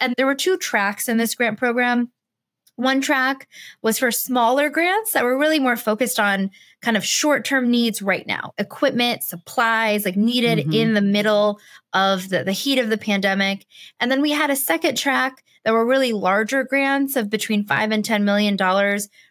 And 0.00 0.14
there 0.16 0.26
were 0.26 0.34
two 0.34 0.56
tracks 0.58 1.08
in 1.08 1.16
this 1.16 1.34
grant 1.34 1.58
program. 1.58 2.10
One 2.78 3.00
track 3.00 3.48
was 3.82 3.98
for 3.98 4.12
smaller 4.12 4.70
grants 4.70 5.10
that 5.10 5.24
were 5.24 5.36
really 5.36 5.58
more 5.58 5.76
focused 5.76 6.20
on 6.20 6.52
kind 6.80 6.96
of 6.96 7.04
short 7.04 7.44
term 7.44 7.72
needs 7.72 8.00
right 8.00 8.24
now 8.24 8.54
equipment, 8.56 9.24
supplies, 9.24 10.04
like 10.04 10.16
needed 10.16 10.58
mm-hmm. 10.58 10.72
in 10.72 10.94
the 10.94 11.00
middle 11.00 11.58
of 11.92 12.28
the, 12.28 12.44
the 12.44 12.52
heat 12.52 12.78
of 12.78 12.88
the 12.88 12.96
pandemic. 12.96 13.66
And 13.98 14.12
then 14.12 14.22
we 14.22 14.30
had 14.30 14.50
a 14.50 14.54
second 14.54 14.96
track 14.96 15.42
that 15.64 15.72
were 15.72 15.84
really 15.84 16.12
larger 16.12 16.62
grants 16.62 17.16
of 17.16 17.28
between 17.28 17.66
five 17.66 17.90
and 17.90 18.04
$10 18.04 18.22
million 18.22 18.56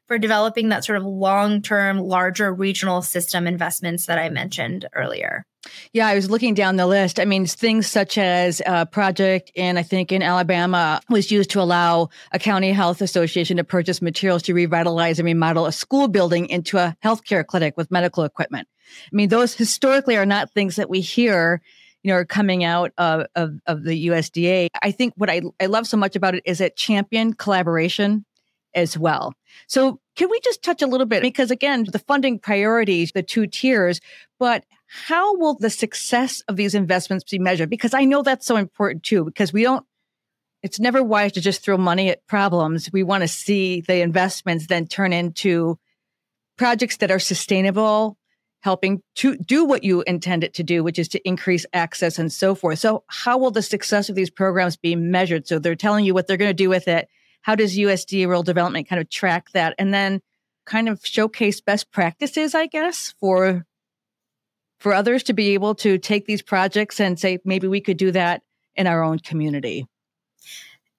for 0.08 0.18
developing 0.18 0.70
that 0.70 0.86
sort 0.86 0.98
of 0.98 1.04
long 1.04 1.62
term, 1.62 2.00
larger 2.00 2.54
regional 2.54 3.02
system 3.02 3.46
investments 3.48 4.06
that 4.06 4.18
I 4.18 4.30
mentioned 4.30 4.88
earlier. 4.94 5.46
Yeah, 5.92 6.08
I 6.08 6.16
was 6.16 6.30
looking 6.30 6.54
down 6.54 6.78
the 6.78 6.88
list. 6.88 7.20
I 7.20 7.26
mean, 7.26 7.46
things 7.46 7.88
such 7.88 8.18
as 8.18 8.62
a 8.66 8.86
project 8.86 9.52
in, 9.54 9.78
I 9.78 9.84
think, 9.84 10.12
in 10.12 10.22
Alabama 10.22 11.02
was 11.10 11.30
used 11.30 11.50
to 11.52 11.62
allow 11.62 12.10
a 12.32 12.40
county 12.40 12.72
health 12.72 13.02
association 13.02 13.58
to 13.58 13.64
purchase 13.66 14.02
materials 14.02 14.44
to 14.44 14.54
revitalize 14.54 15.20
and 15.20 15.26
remodel 15.26 15.66
a 15.66 15.72
school 15.72 16.08
building 16.08 16.48
into 16.48 16.78
a 16.78 16.96
healthcare 17.04 17.46
clinic 17.46 17.76
with 17.76 17.92
medical 17.92 18.24
equipment. 18.24 18.68
I 19.12 19.16
mean, 19.16 19.30
those 19.30 19.54
historically 19.54 20.16
are 20.16 20.26
not 20.26 20.52
things 20.52 20.78
that 20.78 20.90
we 20.90 21.02
hear, 21.02 21.62
you 22.04 22.12
know, 22.12 22.18
are 22.18 22.26
coming 22.26 22.64
out 22.64 22.94
of, 22.98 23.26
of, 23.36 23.60
of 23.66 23.84
the 23.84 24.08
USDA. 24.08 24.70
I 24.82 24.92
think 24.92 25.14
what 25.18 25.30
I, 25.30 25.42
I 25.60 25.66
love 25.66 25.88
so 25.88 25.98
much 25.98 26.16
about 26.16 26.36
it 26.36 26.44
is 26.46 26.62
it 26.62 26.78
championed 26.78 27.38
collaboration 27.38 28.26
as 28.76 28.98
well. 28.98 29.34
So 29.68 30.00
can 30.16 30.30
we 30.30 30.40
just 30.42 30.64
touch 30.64 30.82
a 30.82 30.88
little 30.88 31.06
bit? 31.06 31.22
Because 31.22 31.52
again, 31.52 31.86
the 31.92 32.00
funding 32.00 32.40
priorities, 32.40 33.12
the 33.12 33.24
two 33.24 33.48
tiers, 33.48 34.00
but 34.40 34.66
how 34.88 35.36
will 35.36 35.56
the 35.56 35.70
success 35.70 36.42
of 36.48 36.56
these 36.56 36.76
investments 36.76 37.26
be 37.30 37.40
measured? 37.40 37.70
Because 37.70 37.94
I 37.94 38.06
know 38.06 38.22
that's 38.22 38.46
so 38.46 38.56
important 38.56 39.04
too, 39.04 39.26
because 39.26 39.52
we 39.52 39.64
don't, 39.64 39.86
it's 40.64 40.80
never 40.80 41.04
wise 41.04 41.34
to 41.34 41.42
just 41.42 41.64
throw 41.64 41.78
money 41.78 42.10
at 42.10 42.26
problems. 42.28 42.90
We 42.92 43.04
want 43.04 43.22
to 43.22 43.28
see 43.28 43.82
the 43.82 44.02
investments 44.02 44.68
then 44.68 44.88
turn 44.88 45.14
into 45.14 45.78
projects 46.58 46.98
that 46.98 47.12
are 47.12 47.20
sustainable, 47.20 48.18
helping 48.62 49.02
to 49.16 49.38
do 49.38 49.64
what 49.66 49.84
you 49.84 50.04
intend 50.08 50.44
it 50.44 50.56
to 50.56 50.64
do, 50.64 50.84
which 50.84 50.98
is 50.98 51.08
to 51.10 51.28
increase 51.28 51.66
access 51.74 52.18
and 52.18 52.32
so 52.32 52.56
forth. 52.56 52.80
So 52.80 53.04
how 53.08 53.38
will 53.38 53.52
the 53.52 53.62
success 53.62 54.10
of 54.10 54.16
these 54.16 54.32
programs 54.32 54.78
be 54.78 54.96
measured? 54.96 55.48
So 55.48 55.60
they're 55.60 55.76
telling 55.76 56.06
you 56.06 56.14
what 56.14 56.28
they're 56.28 56.38
going 56.38 56.50
to 56.50 56.54
do 56.54 56.70
with 56.70 56.88
it. 56.88 57.08
How 57.48 57.56
does 57.56 57.78
USDA 57.78 58.26
Rural 58.26 58.44
Development 58.44 58.86
kind 58.90 59.02
of 59.02 59.10
track 59.10 59.52
that? 59.54 59.74
And 59.80 59.94
then 59.94 60.22
kind 60.66 60.90
of 60.90 61.00
showcase 61.02 61.62
best 61.62 61.90
practices, 61.92 62.54
I 62.54 62.68
guess, 62.68 63.14
for 63.22 63.66
for 64.82 64.94
others 64.94 65.24
to 65.24 65.34
be 65.34 65.54
able 65.54 65.74
to 65.76 65.98
take 65.98 66.26
these 66.26 66.42
projects 66.42 67.00
and 67.00 67.18
say, 67.18 67.40
maybe 67.46 67.66
we 67.66 67.80
could 67.80 67.96
do 67.96 68.12
that 68.12 68.44
in 68.76 68.86
our 68.86 69.02
own 69.02 69.20
community? 69.20 69.88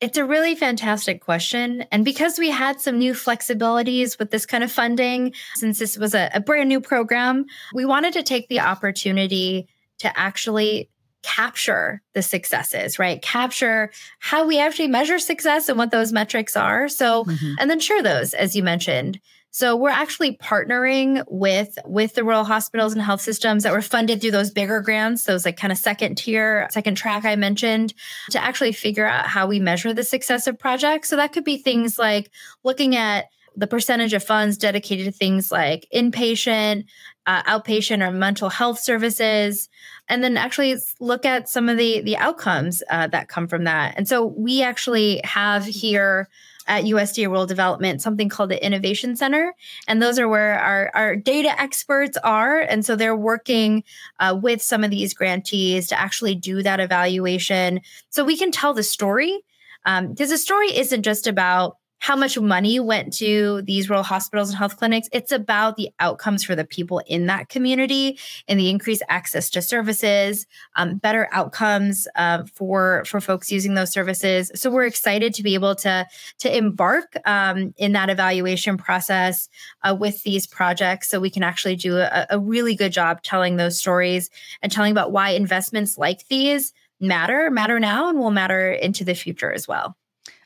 It's 0.00 0.17
a 0.17 0.25
really 0.25 0.55
fantastic 0.55 1.21
question. 1.21 1.85
And 1.93 2.02
because 2.02 2.38
we 2.38 2.50
had 2.50 2.81
some 2.81 2.99
new 2.99 3.12
flexibilities 3.12 4.19
with 4.19 4.31
this 4.31 4.47
kind 4.47 4.64
of 4.64 4.73
funding, 4.73 5.35
since 5.57 5.78
this 5.78 5.99
was 5.99 6.14
a, 6.14 6.31
a, 6.33 6.40
brand 6.40 6.71
new 6.71 6.81
program, 6.81 7.45
we 7.75 7.85
wanted 7.85 8.14
to 8.14 8.23
take 8.23 8.49
the 8.49 8.61
opportunity 8.61 9.69
to 9.99 10.19
actually 10.19 10.88
capture 11.23 12.03
the 12.15 12.23
successes, 12.23 12.99
right? 12.99 13.21
Capture 13.23 13.91
how 14.21 14.47
we 14.47 14.59
actually 14.59 14.89
measure 14.89 15.19
success 15.19 15.69
and 15.69 15.79
what 15.79 15.91
those 15.91 16.13
metrics 16.13 16.57
are. 16.57 16.89
So, 16.89 17.25
mm-hmm. 17.25 17.55
and 17.59 17.71
then 17.71 17.81
share 17.81 18.03
those, 18.03 18.35
as 18.35 18.55
you 18.55 18.63
mentioned. 18.63 19.21
So 19.51 19.75
we're 19.75 19.91
actually 19.91 20.37
partnering 20.37 21.25
with 21.27 21.79
with 21.87 22.15
the 22.15 22.23
rural 22.23 22.45
hospitals 22.45 22.93
and 22.93 23.03
health 23.03 23.23
systems 23.23 23.63
that 23.63 23.73
were 23.73 23.83
funded 23.83 24.21
through 24.21 24.33
those 24.33 24.51
bigger 24.51 24.81
grants, 24.81 25.25
those 25.25 25.45
like 25.45 25.57
kind 25.57 25.73
of 25.73 25.79
second 25.79 26.17
tier, 26.17 26.69
second 26.71 26.97
track 26.97 27.25
I 27.25 27.35
mentioned, 27.35 27.95
to 28.31 28.43
actually 28.43 28.73
figure 28.73 29.07
out 29.07 29.27
how 29.27 29.47
we 29.47 29.59
measure 29.59 29.95
the 29.95 30.05
success 30.05 30.47
of 30.47 30.59
projects. 30.59 31.09
So 31.09 31.17
that 31.17 31.33
could 31.33 31.45
be 31.45 31.57
things 31.57 31.99
like 31.99 32.31
looking 32.63 32.95
at 32.95 33.27
the 33.57 33.67
percentage 33.67 34.13
of 34.13 34.23
funds 34.23 34.57
dedicated 34.57 35.07
to 35.07 35.13
things 35.13 35.51
like 35.51 35.89
inpatient, 35.93 36.85
uh, 37.28 37.42
outpatient, 37.44 38.04
or 38.04 38.11
mental 38.11 38.49
health 38.49 38.80
services, 38.80 39.68
and 40.08 40.25
then 40.25 40.37
actually 40.37 40.75
look 40.99 41.25
at 41.25 41.49
some 41.49 41.68
of 41.68 41.76
the 41.76 42.00
the 42.00 42.16
outcomes 42.16 42.82
uh, 42.90 43.06
that 43.06 43.28
come 43.28 43.47
from 43.47 43.64
that. 43.64 43.94
And 43.97 44.08
so 44.08 44.25
we 44.26 44.62
actually 44.62 45.20
have 45.23 45.64
here 45.64 46.28
at 46.68 46.85
USDA 46.85 47.26
Rural 47.26 47.47
Development 47.47 48.00
something 48.00 48.28
called 48.28 48.50
the 48.50 48.64
Innovation 48.64 49.16
Center. 49.16 49.54
And 49.88 50.00
those 50.00 50.18
are 50.18 50.28
where 50.28 50.58
our, 50.61 50.90
our 50.94 51.16
data 51.16 51.58
experts 51.61 52.16
are. 52.18 52.61
And 52.61 52.85
so 52.85 52.94
they're 52.94 53.16
working 53.16 53.85
uh, 54.20 54.38
with 54.40 54.62
some 54.62 54.85
of 54.85 54.90
these 54.90 55.14
grantees 55.14 55.88
to 55.88 55.99
actually 55.99 56.35
do 56.35 56.62
that 56.62 56.78
evaluation 56.78 57.80
so 58.11 58.23
we 58.23 58.37
can 58.37 58.50
tell 58.50 58.75
the 58.75 58.82
story. 58.82 59.40
Because 59.85 60.00
um, 60.00 60.14
the 60.14 60.38
story 60.38 60.76
isn't 60.76 61.02
just 61.02 61.26
about 61.26 61.77
how 62.00 62.14
much 62.17 62.38
money 62.38 62.78
went 62.78 63.12
to 63.14 63.62
these 63.62 63.88
rural 63.90 64.05
hospitals 64.05 64.50
and 64.50 64.59
health 64.59 64.76
clinics. 64.76 65.09
It's 65.12 65.33
about 65.33 65.76
the 65.76 65.90
outcomes 65.99 66.45
for 66.45 66.55
the 66.55 66.64
people 66.64 67.02
in 67.07 67.26
that 67.26 67.49
community 67.49 68.19
and 68.47 68.59
the 68.59 68.71
increased 68.71 69.02
access 69.09 69.50
to 69.50 69.62
services, 69.62 70.47
um, 70.76 70.99
better 70.99 71.28
outcomes 71.33 72.07
uh, 72.14 72.45
for 72.55 73.05
for 73.05 73.21
folks 73.21 73.50
using 73.50 73.75
those 73.75 73.93
services. 73.93 74.50
So 74.55 74.71
we're 74.71 74.87
excited 74.87 75.35
to 75.35 75.43
be 75.43 75.55
able 75.55 75.75
to 75.76 76.07
to 76.38 76.57
embark 76.57 77.17
um, 77.26 77.75
in 77.76 77.93
that 77.93 78.11
evaluation 78.11 78.76
process 78.76 79.49
uh, 79.83 79.97
with 79.99 80.23
these 80.23 80.47
projects, 80.47 81.09
so 81.09 81.21
we 81.21 81.31
can 81.31 81.43
actually 81.43 81.76
do 81.76 81.99
a, 81.99 82.26
a 82.31 82.38
really 82.38 82.75
good 82.75 82.93
job 82.93 83.23
telling 83.23 83.57
those 83.57 83.78
stories 83.78 84.31
and 84.62 84.71
telling 84.71 84.93
about 84.93 85.12
why 85.12 85.31
investments 85.31 85.99
like 85.99 86.26
these 86.28 86.73
matter, 87.00 87.50
matter 87.50 87.78
now, 87.78 88.09
and 88.09 88.19
will 88.19 88.31
matter 88.31 88.73
into 88.73 89.05
the 89.05 89.14
future 89.14 89.52
as 89.52 89.69
well. 89.69 89.97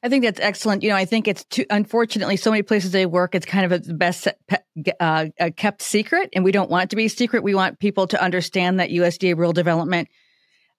I 0.03 0.09
think 0.09 0.25
that's 0.25 0.41
excellent. 0.41 0.83
You 0.83 0.91
know, 0.91 0.97
I 0.97 1.05
think 1.05 1.29
it's 1.29 1.45
too, 1.45 1.65
unfortunately 1.71 2.37
so 2.37 2.51
many 2.51 2.63
places 2.63 2.93
they 2.93 3.07
work, 3.07 3.35
it's 3.35 3.47
kind 3.47 3.71
of 3.71 3.89
a 3.89 3.93
best 3.93 4.29
uh, 5.01 5.27
kept 5.57 5.83
secret, 5.83 6.31
and 6.33 6.45
we 6.45 6.53
don't 6.53 6.71
want 6.71 6.85
it 6.85 6.91
to 6.91 6.97
be 6.97 7.09
secret. 7.09 7.43
We 7.43 7.55
want 7.55 7.79
people 7.79 8.07
to 8.09 8.23
understand 8.23 8.81
that 8.81 8.91
USDA 8.91 9.37
rural 9.37 9.53
development, 9.53 10.09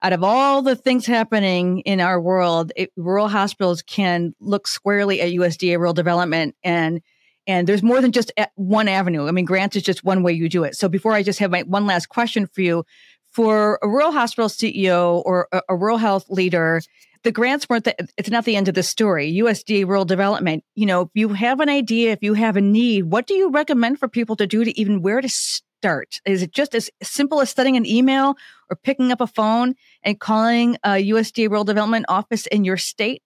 out 0.02 0.12
of 0.12 0.22
all 0.22 0.62
the 0.62 0.76
things 0.76 1.06
happening 1.06 1.80
in 1.80 2.00
our 2.00 2.20
world, 2.20 2.72
it, 2.76 2.92
rural 2.96 3.28
hospitals 3.28 3.82
can 3.82 4.34
look 4.40 4.66
squarely 4.66 5.20
at 5.20 5.30
USDA 5.30 5.78
rural 5.78 5.94
development 5.94 6.54
and 6.62 7.00
and 7.46 7.66
there's 7.66 7.82
more 7.82 8.00
than 8.00 8.12
just 8.12 8.32
one 8.54 8.88
avenue. 8.88 9.28
I 9.28 9.30
mean, 9.30 9.44
grants 9.44 9.76
is 9.76 9.82
just 9.82 10.02
one 10.02 10.22
way 10.22 10.32
you 10.32 10.48
do 10.48 10.64
it. 10.64 10.76
So 10.76 10.88
before 10.88 11.12
I 11.12 11.22
just 11.22 11.38
have 11.40 11.50
my 11.50 11.60
one 11.62 11.86
last 11.86 12.08
question 12.08 12.46
for 12.46 12.62
you, 12.62 12.86
for 13.34 13.80
a 13.82 13.88
rural 13.88 14.12
hospital 14.12 14.48
CEO 14.48 15.20
or 15.26 15.48
a, 15.52 15.60
a 15.70 15.76
rural 15.76 15.98
health 15.98 16.24
leader 16.30 16.80
the 17.24 17.32
grants 17.32 17.68
weren't 17.68 17.84
the, 17.84 18.08
it's 18.16 18.30
not 18.30 18.44
the 18.44 18.54
end 18.54 18.68
of 18.68 18.74
the 18.74 18.82
story. 18.82 19.32
USDA 19.32 19.86
rural 19.86 20.04
development, 20.04 20.62
you 20.74 20.86
know, 20.86 21.02
if 21.02 21.08
you 21.14 21.30
have 21.30 21.60
an 21.60 21.68
idea, 21.68 22.12
if 22.12 22.22
you 22.22 22.34
have 22.34 22.56
a 22.56 22.60
need, 22.60 23.04
what 23.04 23.26
do 23.26 23.34
you 23.34 23.50
recommend 23.50 23.98
for 23.98 24.08
people 24.08 24.36
to 24.36 24.46
do 24.46 24.64
to 24.64 24.78
even 24.78 25.02
where 25.02 25.20
to 25.20 25.28
start? 25.28 26.20
Is 26.24 26.42
it 26.42 26.52
just 26.52 26.74
as 26.74 26.90
simple 27.02 27.40
as 27.40 27.50
sending 27.50 27.76
an 27.76 27.86
email 27.86 28.36
or 28.70 28.76
picking 28.76 29.10
up 29.10 29.20
a 29.20 29.26
phone 29.26 29.74
and 30.02 30.20
calling 30.20 30.76
a 30.84 30.90
USDA 31.10 31.48
rural 31.48 31.64
development 31.64 32.06
office 32.08 32.46
in 32.46 32.64
your 32.64 32.76
state? 32.76 33.22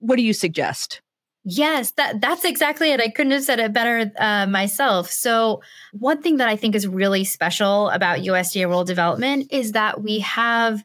What 0.00 0.16
do 0.16 0.22
you 0.22 0.32
suggest? 0.32 1.02
Yes, 1.46 1.92
that 1.98 2.22
that's 2.22 2.46
exactly 2.46 2.90
it. 2.92 3.00
I 3.02 3.10
couldn't 3.10 3.32
have 3.32 3.44
said 3.44 3.58
it 3.60 3.74
better 3.74 4.10
uh, 4.18 4.46
myself. 4.46 5.10
So, 5.10 5.60
one 5.92 6.22
thing 6.22 6.38
that 6.38 6.48
I 6.48 6.56
think 6.56 6.74
is 6.74 6.88
really 6.88 7.24
special 7.24 7.90
about 7.90 8.20
USDA 8.20 8.64
rural 8.64 8.84
development 8.84 9.48
is 9.50 9.72
that 9.72 10.02
we 10.02 10.20
have 10.20 10.82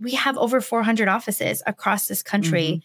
we 0.00 0.12
have 0.12 0.36
over 0.38 0.60
400 0.60 1.08
offices 1.08 1.62
across 1.66 2.06
this 2.06 2.22
country. 2.22 2.82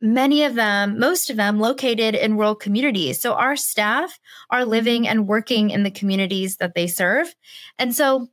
Mm-hmm. 0.00 0.14
many 0.14 0.44
of 0.44 0.54
them, 0.54 0.98
most 0.98 1.28
of 1.28 1.36
them 1.36 1.58
located 1.58 2.14
in 2.14 2.36
rural 2.36 2.54
communities. 2.54 3.20
So 3.20 3.34
our 3.34 3.56
staff 3.56 4.20
are 4.50 4.64
living 4.64 5.08
and 5.08 5.26
working 5.26 5.70
in 5.70 5.82
the 5.82 5.90
communities 5.90 6.58
that 6.58 6.74
they 6.74 6.86
serve. 6.86 7.34
And 7.80 7.92
so 7.94 8.28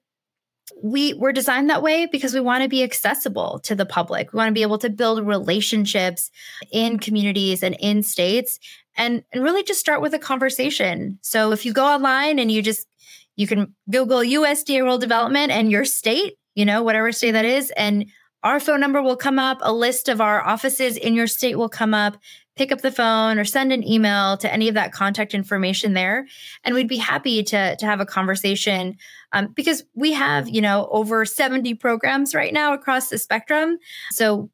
we 0.81 1.13
we're 1.13 1.31
designed 1.31 1.69
that 1.69 1.81
way 1.81 2.07
because 2.11 2.33
we 2.33 2.39
want 2.39 2.63
to 2.63 2.69
be 2.69 2.83
accessible 2.83 3.59
to 3.63 3.75
the 3.75 3.85
public. 3.85 4.33
We 4.33 4.37
want 4.37 4.49
to 4.49 4.53
be 4.53 4.61
able 4.61 4.77
to 4.79 4.89
build 4.89 5.25
relationships 5.25 6.31
in 6.71 6.99
communities 6.99 7.63
and 7.63 7.75
in 7.79 8.03
states 8.03 8.59
and, 8.97 9.23
and 9.31 9.43
really 9.43 9.63
just 9.63 9.79
start 9.79 10.01
with 10.01 10.13
a 10.13 10.19
conversation. 10.19 11.19
So 11.21 11.51
if 11.51 11.65
you 11.65 11.73
go 11.73 11.85
online 11.85 12.39
and 12.39 12.51
you 12.51 12.61
just 12.61 12.87
you 13.35 13.47
can 13.47 13.75
Google 13.89 14.19
USDA 14.19 14.79
rural 14.79 14.97
development 14.97 15.51
and 15.51 15.69
your 15.69 15.85
state, 15.85 16.35
you 16.55 16.65
know, 16.65 16.83
whatever 16.83 17.11
state 17.11 17.31
that 17.31 17.45
is, 17.45 17.71
and 17.71 18.05
our 18.45 18.59
phone 18.59 18.79
number 18.79 19.01
will 19.01 19.15
come 19.17 19.39
up, 19.39 19.57
a 19.61 19.73
list 19.73 20.07
of 20.07 20.21
our 20.21 20.39
offices 20.45 20.97
in 20.97 21.15
your 21.15 21.25
state 21.25 21.55
will 21.55 21.67
come 21.67 21.95
up. 21.95 22.17
Pick 22.55 22.71
up 22.71 22.81
the 22.81 22.91
phone 22.91 23.37
or 23.37 23.43
send 23.43 23.73
an 23.73 23.85
email 23.85 24.37
to 24.37 24.53
any 24.53 24.69
of 24.69 24.75
that 24.75 24.93
contact 24.93 25.33
information 25.33 25.93
there. 25.93 26.27
And 26.63 26.73
we'd 26.75 26.87
be 26.87 26.97
happy 26.97 27.43
to, 27.43 27.75
to 27.75 27.85
have 27.85 27.99
a 27.99 28.05
conversation 28.05 28.95
um, 29.33 29.47
because 29.53 29.83
we 29.95 30.13
have, 30.13 30.47
you 30.47 30.61
know, 30.61 30.87
over 30.91 31.25
70 31.25 31.73
programs 31.73 32.33
right 32.33 32.53
now 32.53 32.73
across 32.73 33.09
the 33.09 33.17
spectrum. 33.17 33.77
So, 34.11 34.51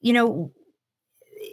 you 0.00 0.12
know, 0.12 0.52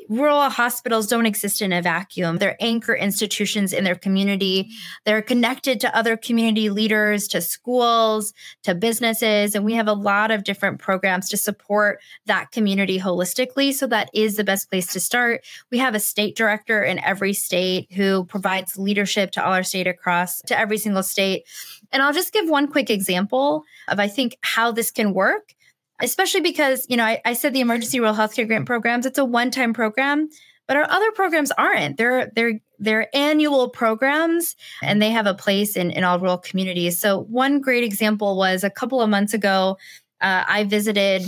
rural 0.10 0.50
hospitals 0.50 1.08
don't 1.08 1.25
exist 1.25 1.62
in 1.62 1.74
a 1.74 1.82
vacuum. 1.82 2.38
They're 2.38 2.58
anchor 2.60 2.96
institutions 2.96 3.74
in 3.74 3.84
their 3.84 3.96
community. 3.96 4.70
They're 5.06 5.22
connected 5.22 5.80
to 5.82 5.96
other 5.96 6.18
community 6.18 6.70
leaders, 6.70 7.27
to 7.30 7.42
schools, 7.42 8.34
to 8.63 8.75
businesses. 8.75 9.56
And 9.56 9.65
we 9.65 9.74
have 9.74 9.88
a 9.88 9.94
lot 9.94 10.32
of 10.32 10.44
different 10.44 10.80
programs 10.80 11.30
to 11.30 11.38
support 11.38 12.00
that 12.25 12.51
community 12.51 13.00
holistically. 13.00 13.74
So 13.74 13.88
that 13.88 14.10
is 14.13 14.38
the 14.38 14.44
best 14.44 14.70
place 14.70 14.92
to 14.94 15.00
start. 15.00 15.44
We 15.72 15.80
have 15.80 15.96
a 15.96 16.00
state 16.00 16.36
director 16.36 16.84
in 16.84 17.00
every 17.00 17.34
state 17.34 17.92
who 17.92 18.25
provides 18.25 18.77
leadership 18.77 19.32
to 19.32 19.46
all 19.46 19.54
our 19.54 19.63
state 19.63 19.88
across 19.88 20.42
to 20.44 20.58
every 20.58 20.77
single 20.77 21.04
state. 21.04 21.44
And 21.92 22.04
I'll 22.04 22.13
just 22.13 22.34
give 22.34 22.50
one 22.50 22.68
quick 22.68 22.89
example 22.89 23.63
of, 23.88 24.00
I 24.00 24.08
think, 24.08 24.38
how 24.42 24.72
this 24.72 24.92
can 24.92 25.13
work 25.13 25.55
especially 26.02 26.42
because, 26.42 26.86
you 26.90 26.98
know, 26.98 27.04
I, 27.04 27.22
I 27.25 27.34
said 27.34 27.54
the 27.54 27.62
emergency 27.62 28.00
rural 28.00 28.16
healthcare 28.16 28.48
grant 28.48 28.66
programs, 28.66 29.06
it's 29.06 29.18
a 29.18 29.25
one-time 29.25 29.74
program, 29.74 30.30
but 30.68 30.78
our 30.78 30.90
other 30.90 31.12
programs 31.12 31.52
aren't. 31.52 31.98
They're 31.98 32.32
they're 32.36 32.60
they're 32.80 33.16
annual 33.16 33.70
programs 33.70 34.56
and 34.82 35.02
they 35.02 35.12
have 35.12 35.28
a 35.28 35.34
place 35.34 35.78
in, 35.78 35.92
in 35.92 36.04
all 36.04 36.20
rural 36.20 36.38
communities. 36.38 37.00
So 37.00 37.22
one 37.22 37.62
great 37.62 37.84
example 37.84 38.36
was 38.38 38.64
a 38.64 38.70
couple 38.70 39.02
of 39.02 39.10
months 39.10 39.34
ago, 39.34 39.78
uh, 40.22 40.44
I 40.48 40.64
visited 40.66 41.24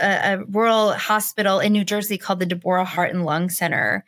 a, 0.00 0.34
a, 0.34 0.44
rural 0.46 0.92
hospital 0.92 1.60
in 1.60 1.72
New 1.72 1.84
Jersey 1.84 2.18
called 2.18 2.40
the 2.40 2.46
Deborah 2.46 2.84
Heart 2.84 3.10
and 3.10 3.24
Lung 3.24 3.50
Center 3.50 4.04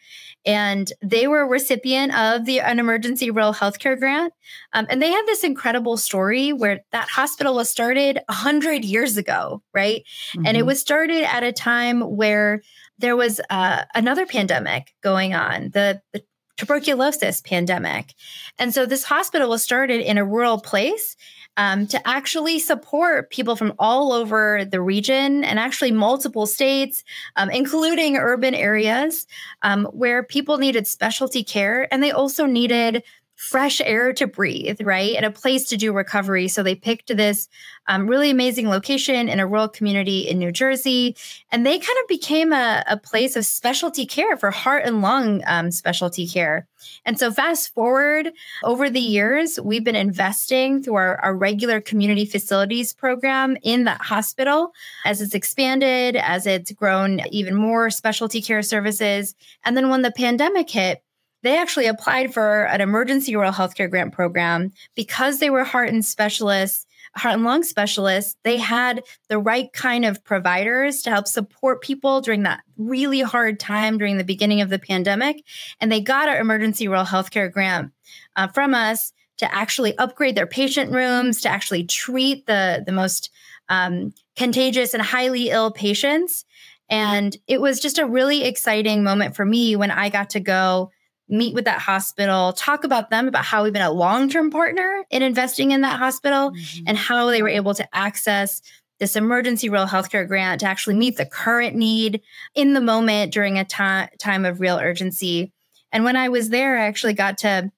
and 0.48 0.90
they 1.02 1.26
were 1.26 1.42
a 1.42 1.46
recipient 1.46 2.16
of 2.16 2.46
the 2.46 2.60
an 2.60 2.78
emergency 2.78 3.30
rural 3.30 3.52
healthcare 3.52 3.98
grant. 3.98 4.32
Um, 4.72 4.86
and 4.88 5.02
they 5.02 5.10
had 5.10 5.26
this 5.26 5.44
incredible 5.44 5.98
story 5.98 6.54
where 6.54 6.80
that 6.92 7.08
hospital 7.08 7.54
was 7.54 7.68
started 7.68 8.20
a 8.28 8.32
hundred 8.32 8.82
years 8.82 9.18
ago, 9.18 9.62
right? 9.74 10.04
Mm-hmm. 10.30 10.46
And 10.46 10.56
it 10.56 10.60
mm-hmm. 10.60 10.68
was 10.68 10.80
started 10.80 11.22
at 11.24 11.42
a 11.42 11.52
time 11.52 12.00
where 12.00 12.62
there 12.98 13.14
was 13.14 13.40
uh, 13.50 13.84
another 13.94 14.24
pandemic 14.24 14.94
going 15.02 15.34
on, 15.34 15.70
the, 15.74 16.00
the 16.14 16.22
tuberculosis 16.56 17.42
pandemic. 17.42 18.14
And 18.58 18.72
so 18.72 18.86
this 18.86 19.04
hospital 19.04 19.50
was 19.50 19.62
started 19.62 20.00
in 20.00 20.18
a 20.18 20.24
rural 20.24 20.60
place 20.60 21.14
um, 21.56 21.86
to 21.88 22.08
actually 22.08 22.58
support 22.58 23.30
people 23.30 23.56
from 23.56 23.74
all 23.78 24.12
over 24.12 24.64
the 24.64 24.80
region 24.80 25.42
and 25.42 25.58
actually 25.58 25.90
multiple 25.90 26.46
states, 26.46 27.02
um, 27.36 27.50
including 27.50 28.16
urban 28.16 28.54
areas 28.54 29.26
um, 29.62 29.84
where 29.86 30.22
people 30.22 30.58
needed 30.58 30.86
specialty 30.86 31.42
care 31.42 31.92
and 31.92 32.02
they 32.02 32.12
also 32.12 32.46
needed 32.46 33.02
fresh 33.38 33.80
air 33.82 34.12
to 34.12 34.26
breathe, 34.26 34.80
right? 34.82 35.14
And 35.14 35.24
a 35.24 35.30
place 35.30 35.64
to 35.68 35.76
do 35.76 35.92
recovery. 35.92 36.48
So 36.48 36.64
they 36.64 36.74
picked 36.74 37.16
this 37.16 37.48
um, 37.86 38.08
really 38.08 38.30
amazing 38.30 38.68
location 38.68 39.28
in 39.28 39.38
a 39.38 39.46
rural 39.46 39.68
community 39.68 40.28
in 40.28 40.40
New 40.40 40.50
Jersey. 40.50 41.16
And 41.52 41.64
they 41.64 41.78
kind 41.78 41.98
of 42.02 42.08
became 42.08 42.52
a, 42.52 42.82
a 42.88 42.96
place 42.96 43.36
of 43.36 43.46
specialty 43.46 44.06
care 44.06 44.36
for 44.36 44.50
heart 44.50 44.82
and 44.84 45.02
lung 45.02 45.42
um, 45.46 45.70
specialty 45.70 46.26
care. 46.26 46.66
And 47.04 47.16
so, 47.16 47.30
fast 47.30 47.72
forward 47.74 48.32
over 48.64 48.90
the 48.90 49.00
years, 49.00 49.58
we've 49.62 49.84
been 49.84 49.96
investing 49.96 50.82
through 50.82 50.96
our, 50.96 51.20
our 51.20 51.34
regular 51.34 51.80
community 51.80 52.24
facilities 52.24 52.92
program 52.92 53.56
in 53.62 53.84
that 53.84 54.00
hospital 54.00 54.72
as 55.04 55.20
it's 55.20 55.34
expanded, 55.34 56.16
as 56.16 56.46
it's 56.46 56.72
grown 56.72 57.20
even 57.30 57.54
more 57.54 57.90
specialty 57.90 58.42
care 58.42 58.62
services. 58.62 59.36
And 59.64 59.76
then 59.76 59.90
when 59.90 60.02
the 60.02 60.12
pandemic 60.12 60.70
hit, 60.70 61.02
they 61.42 61.56
actually 61.56 61.86
applied 61.86 62.34
for 62.34 62.64
an 62.64 62.80
emergency 62.80 63.34
rural 63.34 63.52
healthcare 63.52 63.90
grant 63.90 64.12
program. 64.12 64.72
Because 64.94 65.38
they 65.38 65.50
were 65.50 65.64
heart 65.64 65.90
and 65.90 66.04
specialists 66.04 66.86
heart 67.16 67.34
and 67.34 67.44
lung 67.44 67.62
specialists 67.62 68.36
they 68.44 68.56
had 68.56 69.02
the 69.28 69.38
right 69.38 69.72
kind 69.72 70.04
of 70.04 70.22
providers 70.24 71.02
to 71.02 71.10
help 71.10 71.26
support 71.26 71.82
people 71.82 72.20
during 72.20 72.42
that 72.44 72.62
really 72.76 73.20
hard 73.20 73.58
time 73.58 73.98
during 73.98 74.18
the 74.18 74.24
beginning 74.24 74.60
of 74.60 74.70
the 74.70 74.78
pandemic. 74.78 75.42
And 75.80 75.90
they 75.90 76.00
got 76.00 76.28
our 76.28 76.38
emergency 76.38 76.88
rural 76.88 77.04
healthcare 77.04 77.50
grant 77.50 77.92
uh, 78.36 78.48
from 78.48 78.74
us 78.74 79.12
to 79.38 79.52
actually 79.54 79.96
upgrade 79.98 80.34
their 80.34 80.46
patient 80.46 80.92
rooms 80.92 81.40
to 81.42 81.48
actually 81.48 81.84
treat 81.84 82.46
the 82.46 82.82
the 82.84 82.92
most 82.92 83.30
um, 83.68 84.12
contagious 84.36 84.94
and 84.94 85.02
highly 85.02 85.50
ill 85.50 85.70
patients. 85.70 86.44
And 86.90 87.36
it 87.46 87.60
was 87.60 87.80
just 87.80 87.98
a 87.98 88.06
really 88.06 88.44
exciting 88.44 89.04
moment 89.04 89.36
for 89.36 89.44
me 89.44 89.76
when 89.76 89.90
i 89.90 90.08
got 90.08 90.30
to 90.30 90.40
go 90.40 90.90
meet 91.28 91.54
with 91.54 91.64
that 91.66 91.80
hospital, 91.80 92.52
talk 92.52 92.84
about 92.84 93.10
them 93.10 93.28
about 93.28 93.44
how 93.44 93.64
we've 93.64 93.72
been 93.72 93.82
a 93.82 93.90
long 93.90 94.28
term 94.28 94.50
partner 94.50 95.04
in 95.10 95.22
investing 95.22 95.70
in 95.70 95.82
that 95.82 95.98
hospital 95.98 96.50
mm-hmm. 96.50 96.84
and 96.86 96.96
how 96.96 97.30
they 97.30 97.42
were 97.42 97.48
able 97.48 97.74
to 97.74 97.96
access 97.96 98.62
this 98.98 99.16
emergency 99.16 99.68
rural 99.68 99.86
healthcare 99.86 100.26
grant 100.26 100.60
to 100.60 100.66
actually 100.66 100.96
meet 100.96 101.16
the 101.16 101.26
current 101.26 101.76
need 101.76 102.20
in 102.54 102.74
the 102.74 102.80
moment 102.80 103.32
during 103.32 103.58
a 103.58 103.64
time 103.64 104.08
time 104.18 104.44
of 104.44 104.60
real 104.60 104.78
urgency. 104.78 105.52
And 105.92 106.04
when 106.04 106.16
I 106.16 106.28
was 106.28 106.48
there, 106.48 106.78
I 106.78 106.86
actually 106.86 107.14
got 107.14 107.38
to 107.38 107.70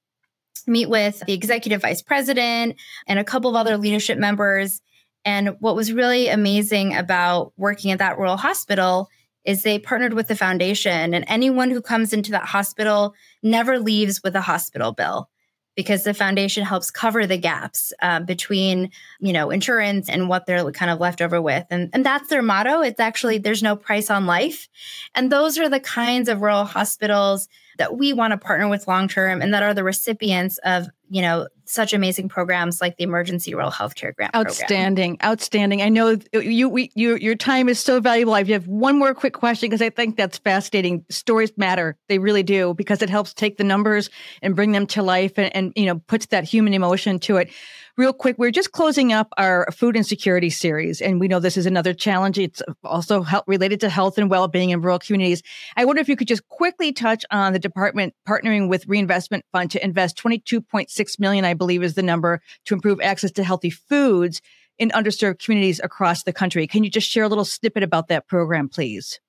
meet 0.67 0.89
with 0.89 1.23
the 1.27 1.33
executive 1.33 1.83
vice 1.83 2.03
president 2.03 2.77
and 3.07 3.19
a 3.19 3.25
couple 3.25 3.51
of 3.51 3.57
other 3.57 3.77
leadership 3.77 4.19
members. 4.19 4.81
And 5.25 5.57
what 5.61 5.77
was 5.77 5.93
really 5.93 6.29
amazing 6.29 6.97
about 6.97 7.53
working 7.57 7.91
at 7.91 7.99
that 7.99 8.19
rural 8.19 8.37
hospital 8.37 9.09
is 9.45 9.63
they 9.63 9.79
partnered 9.79 10.15
with 10.15 10.29
the 10.29 10.37
foundation 10.37 11.15
and 11.15 11.25
anyone 11.29 11.71
who 11.71 11.81
comes 11.81 12.13
into 12.13 12.31
that 12.31 12.45
hospital 12.45 13.15
never 13.43 13.79
leaves 13.79 14.23
with 14.23 14.37
a 14.37 14.41
hospital 14.41 14.93
bill 14.93 15.29
because 15.77 16.05
the 16.05 16.13
foundation 16.13 16.65
helps 16.65 16.91
cover 16.91 17.27
the 17.27 17.39
gaps 17.39 17.93
uh, 18.03 18.21
between 18.21 18.91
you 19.21 19.33
know 19.33 19.51
insurance 19.51 20.09
and 20.09 20.29
what 20.29 20.47
they're 20.47 20.71
kind 20.73 20.91
of 20.91 21.01
left 21.01 21.23
over 21.23 21.41
with. 21.41 21.65
And, 21.71 21.91
and 21.93 22.05
that's 22.05 22.29
their 22.29 22.43
motto. 22.43 22.83
It's 22.83 23.01
actually 23.01 23.39
there's 23.39 23.63
no 23.63 23.77
price 23.77 24.11
on 24.11 24.27
life. 24.27 24.69
And 25.15 25.31
those 25.31 25.59
are 25.59 25.69
the 25.69 25.81
kinds 25.81 26.29
of 26.29 26.43
rural 26.43 26.65
hospitals 26.65 27.49
that 27.79 27.97
we 27.97 28.13
want 28.13 28.33
to 28.33 28.39
partner 28.39 28.69
with 28.69 28.89
long 28.89 29.09
term 29.09 29.41
and 29.41 29.55
that 29.55 29.63
are 29.63 29.75
the 29.75 29.85
recipients 29.85 30.59
of 30.65 30.89
you 31.09 31.23
know 31.23 31.49
such 31.71 31.93
amazing 31.93 32.29
programs 32.29 32.81
like 32.81 32.97
the 32.97 33.05
emergency 33.05 33.55
rural 33.55 33.71
healthcare 33.71 34.15
grant 34.15 34.35
outstanding 34.35 35.17
program. 35.17 35.33
outstanding 35.33 35.83
i 35.83 35.89
know 35.89 36.17
you 36.33 36.69
we, 36.69 36.91
you 36.95 37.17
your 37.17 37.35
time 37.35 37.69
is 37.69 37.79
so 37.79 38.01
valuable. 38.01 38.35
I 38.35 38.45
have 38.45 38.67
one 38.67 38.99
more 38.99 39.15
quick 39.15 39.35
question 39.35 39.69
because 39.69 39.83
i 39.83 39.91
think 39.91 40.17
that's 40.17 40.39
fascinating. 40.39 41.05
Stories 41.11 41.53
matter. 41.57 41.97
They 42.09 42.19
really 42.19 42.43
do 42.43 42.75
because 42.75 43.03
it 43.03 43.11
helps 43.11 43.35
take 43.35 43.57
the 43.57 43.65
numbers 43.65 44.11
and 44.43 44.57
bring 44.57 44.73
them 44.73 44.87
to 44.89 45.03
life 45.03 45.39
and, 45.39 45.55
and 45.55 45.73
you 45.77 45.87
know 45.87 45.99
puts 46.07 46.27
that 46.27 46.45
human 46.45 46.75
emotion 46.75 47.19
to 47.21 47.37
it 47.37 47.51
real 48.01 48.13
quick, 48.15 48.39
we're 48.39 48.51
just 48.51 48.73
closing 48.73 49.13
up 49.13 49.31
our 49.37 49.71
food 49.71 49.95
insecurity 49.95 50.49
series, 50.49 51.03
and 51.03 51.21
we 51.21 51.29
know 51.29 51.39
this 51.39 51.59
is 51.59 51.67
another 51.67 51.93
challenge. 51.93 52.39
It's 52.39 52.63
also 52.83 53.27
related 53.47 53.79
to 53.81 53.91
health 53.91 54.17
and 54.17 54.31
well-being 54.31 54.71
in 54.71 54.81
rural 54.81 54.99
communities. 54.99 55.43
I 55.77 55.85
wonder 55.85 56.01
if 56.01 56.09
you 56.09 56.17
could 56.17 56.27
just 56.27 56.49
quickly 56.49 56.95
touch 56.95 57.27
on 57.31 57.53
the 57.53 57.59
department 57.59 58.15
partnering 58.27 58.71
with 58.71 58.89
Reinvestment 58.89 59.45
Fund 59.53 59.71
to 59.73 59.85
invest 59.85 60.17
22.6 60.17 61.21
million, 61.21 61.45
I 61.45 61.53
believe 61.53 61.83
is 61.83 61.93
the 61.93 62.03
number, 62.03 62.41
to 62.65 62.75
improve 62.75 63.03
access 63.03 63.33
to 63.33 63.45
healthy 63.45 63.69
foods 63.69 64.41
in 64.79 64.89
underserved 64.93 65.45
communities 65.45 65.79
across 65.85 66.23
the 66.23 66.33
country. 66.33 66.67
Can 66.67 66.85
you 66.85 66.91
just 66.91 67.11
share 67.11 67.25
a 67.25 67.29
little 67.29 67.45
snippet 67.45 67.83
about 67.83 68.09
that 68.09 68.27
program, 68.27 68.71
please? 68.71 69.21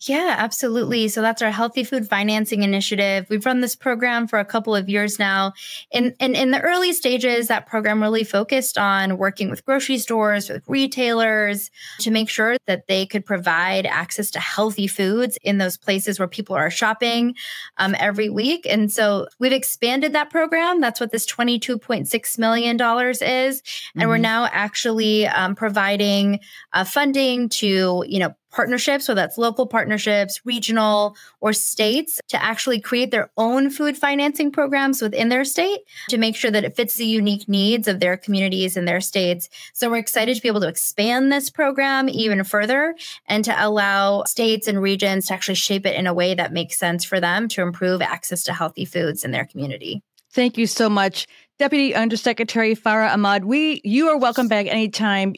Yeah, 0.00 0.34
absolutely. 0.36 1.08
So 1.08 1.22
that's 1.22 1.40
our 1.40 1.50
Healthy 1.50 1.82
Food 1.82 2.06
Financing 2.06 2.62
Initiative. 2.62 3.26
We've 3.30 3.46
run 3.46 3.62
this 3.62 3.74
program 3.74 4.26
for 4.26 4.38
a 4.38 4.44
couple 4.44 4.76
of 4.76 4.90
years 4.90 5.18
now. 5.18 5.54
And 5.90 6.14
in, 6.20 6.34
in, 6.34 6.36
in, 6.36 6.50
the 6.50 6.60
early 6.60 6.92
stages, 6.92 7.48
that 7.48 7.66
program 7.66 8.02
really 8.02 8.22
focused 8.22 8.76
on 8.76 9.16
working 9.16 9.48
with 9.48 9.64
grocery 9.64 9.96
stores, 9.96 10.50
with 10.50 10.62
retailers 10.68 11.70
to 12.00 12.10
make 12.10 12.28
sure 12.28 12.58
that 12.66 12.88
they 12.88 13.06
could 13.06 13.24
provide 13.24 13.86
access 13.86 14.30
to 14.32 14.38
healthy 14.38 14.86
foods 14.86 15.38
in 15.42 15.56
those 15.56 15.78
places 15.78 16.18
where 16.18 16.28
people 16.28 16.54
are 16.54 16.70
shopping 16.70 17.34
um, 17.78 17.94
every 17.98 18.28
week. 18.28 18.66
And 18.68 18.92
so 18.92 19.26
we've 19.38 19.50
expanded 19.50 20.12
that 20.12 20.28
program. 20.28 20.82
That's 20.82 21.00
what 21.00 21.10
this 21.10 21.26
$22.6 21.26 22.38
million 22.38 22.76
is. 22.76 23.22
And 23.22 23.22
mm-hmm. 23.22 24.08
we're 24.08 24.18
now 24.18 24.46
actually 24.52 25.26
um, 25.26 25.54
providing 25.54 26.40
uh, 26.74 26.84
funding 26.84 27.48
to, 27.48 28.04
you 28.06 28.18
know, 28.18 28.34
partnerships, 28.56 29.06
whether 29.06 29.20
that's 29.20 29.36
local 29.36 29.66
partnerships, 29.66 30.40
regional, 30.46 31.14
or 31.40 31.52
states, 31.52 32.18
to 32.28 32.42
actually 32.42 32.80
create 32.80 33.10
their 33.10 33.30
own 33.36 33.68
food 33.68 33.98
financing 33.98 34.50
programs 34.50 35.02
within 35.02 35.28
their 35.28 35.44
state 35.44 35.80
to 36.08 36.16
make 36.16 36.34
sure 36.34 36.50
that 36.50 36.64
it 36.64 36.74
fits 36.74 36.96
the 36.96 37.04
unique 37.04 37.46
needs 37.48 37.86
of 37.86 38.00
their 38.00 38.16
communities 38.16 38.76
and 38.76 38.88
their 38.88 39.02
states. 39.02 39.50
So 39.74 39.90
we're 39.90 39.98
excited 39.98 40.34
to 40.34 40.42
be 40.42 40.48
able 40.48 40.62
to 40.62 40.68
expand 40.68 41.30
this 41.30 41.50
program 41.50 42.08
even 42.08 42.42
further 42.44 42.94
and 43.26 43.44
to 43.44 43.54
allow 43.64 44.24
states 44.24 44.66
and 44.66 44.80
regions 44.80 45.26
to 45.26 45.34
actually 45.34 45.56
shape 45.56 45.84
it 45.84 45.94
in 45.94 46.06
a 46.06 46.14
way 46.14 46.34
that 46.34 46.52
makes 46.52 46.78
sense 46.78 47.04
for 47.04 47.20
them 47.20 47.48
to 47.48 47.60
improve 47.60 48.00
access 48.00 48.42
to 48.44 48.54
healthy 48.54 48.86
foods 48.86 49.22
in 49.22 49.32
their 49.32 49.44
community. 49.44 50.02
Thank 50.32 50.56
you 50.56 50.66
so 50.66 50.88
much. 50.88 51.26
Deputy 51.58 51.94
Undersecretary 51.94 52.74
Farah 52.76 53.12
Ahmad, 53.12 53.44
we 53.44 53.80
you 53.84 54.08
are 54.08 54.18
welcome 54.18 54.48
back 54.48 54.66
anytime 54.66 55.34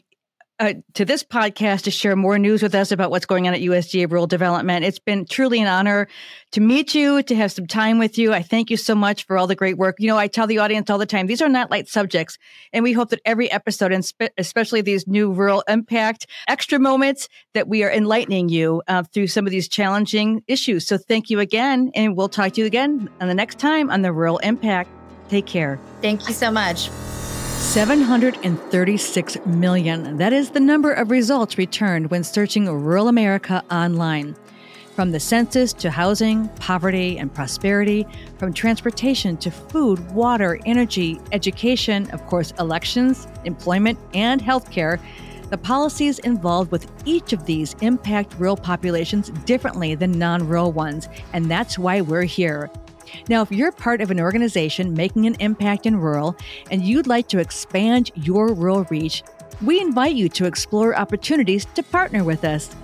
uh, 0.59 0.73
to 0.93 1.05
this 1.05 1.23
podcast 1.23 1.83
to 1.83 1.91
share 1.91 2.15
more 2.15 2.37
news 2.37 2.61
with 2.61 2.75
us 2.75 2.91
about 2.91 3.11
what's 3.11 3.25
going 3.25 3.47
on 3.47 3.53
at 3.53 3.61
USDA 3.61 4.09
Rural 4.09 4.27
Development. 4.27 4.83
It's 4.83 4.99
been 4.99 5.25
truly 5.25 5.61
an 5.61 5.67
honor 5.67 6.07
to 6.51 6.61
meet 6.61 6.93
you, 6.93 7.23
to 7.23 7.35
have 7.35 7.51
some 7.51 7.65
time 7.65 7.97
with 7.97 8.17
you. 8.17 8.33
I 8.33 8.41
thank 8.41 8.69
you 8.69 8.77
so 8.77 8.93
much 8.93 9.25
for 9.25 9.37
all 9.37 9.47
the 9.47 9.55
great 9.55 9.77
work. 9.77 9.95
You 9.99 10.07
know, 10.07 10.17
I 10.17 10.27
tell 10.27 10.47
the 10.47 10.57
audience 10.57 10.89
all 10.89 10.97
the 10.97 11.05
time, 11.05 11.27
these 11.27 11.41
are 11.41 11.49
not 11.49 11.71
light 11.71 11.87
subjects. 11.87 12.37
And 12.73 12.83
we 12.83 12.91
hope 12.91 13.09
that 13.09 13.21
every 13.25 13.49
episode, 13.51 13.93
and 13.93 14.03
spe- 14.03 14.33
especially 14.37 14.81
these 14.81 15.07
new 15.07 15.31
rural 15.31 15.63
impact 15.67 16.27
extra 16.47 16.77
moments, 16.77 17.29
that 17.53 17.67
we 17.67 17.83
are 17.83 17.91
enlightening 17.91 18.49
you 18.49 18.81
uh, 18.87 19.03
through 19.03 19.27
some 19.27 19.45
of 19.45 19.51
these 19.51 19.69
challenging 19.69 20.43
issues. 20.47 20.85
So 20.85 20.97
thank 20.97 21.29
you 21.29 21.39
again. 21.39 21.91
And 21.95 22.17
we'll 22.17 22.29
talk 22.29 22.53
to 22.53 22.61
you 22.61 22.67
again 22.67 23.09
on 23.21 23.27
the 23.27 23.35
next 23.35 23.59
time 23.59 23.89
on 23.89 24.01
the 24.01 24.11
Rural 24.11 24.39
Impact. 24.39 24.89
Take 25.29 25.45
care. 25.45 25.79
Thank 26.01 26.27
you 26.27 26.33
so 26.33 26.51
much. 26.51 26.89
736 27.59 29.45
million. 29.45 30.17
That 30.17 30.33
is 30.33 30.49
the 30.49 30.59
number 30.59 30.91
of 30.91 31.11
results 31.11 31.57
returned 31.57 32.09
when 32.09 32.23
searching 32.23 32.65
rural 32.67 33.09
America 33.09 33.63
online. 33.69 34.35
From 34.95 35.11
the 35.11 35.19
census 35.19 35.73
to 35.73 35.91
housing, 35.91 36.47
poverty, 36.55 37.19
and 37.19 37.31
prosperity, 37.31 38.07
from 38.37 38.53
transportation 38.53 39.37
to 39.37 39.51
food, 39.51 39.99
water, 40.11 40.57
energy, 40.65 41.19
education, 41.31 42.09
of 42.11 42.25
course, 42.25 42.53
elections, 42.59 43.27
employment, 43.45 43.99
and 44.13 44.41
healthcare, 44.41 44.99
the 45.49 45.57
policies 45.57 46.19
involved 46.19 46.71
with 46.71 46.89
each 47.05 47.33
of 47.33 47.45
these 47.45 47.75
impact 47.81 48.35
rural 48.39 48.57
populations 48.57 49.29
differently 49.45 49.95
than 49.95 50.11
non 50.11 50.47
rural 50.47 50.71
ones, 50.71 51.07
and 51.33 51.51
that's 51.51 51.77
why 51.77 52.01
we're 52.01 52.23
here. 52.23 52.71
Now, 53.27 53.41
if 53.41 53.51
you're 53.51 53.71
part 53.71 54.01
of 54.01 54.11
an 54.11 54.19
organization 54.19 54.93
making 54.93 55.25
an 55.25 55.35
impact 55.39 55.85
in 55.85 55.99
rural 55.99 56.35
and 56.71 56.83
you'd 56.83 57.07
like 57.07 57.27
to 57.29 57.39
expand 57.39 58.11
your 58.15 58.53
rural 58.53 58.85
reach, 58.85 59.23
we 59.61 59.81
invite 59.81 60.15
you 60.15 60.29
to 60.29 60.45
explore 60.45 60.95
opportunities 60.95 61.65
to 61.75 61.83
partner 61.83 62.23
with 62.23 62.45
us. 62.45 62.75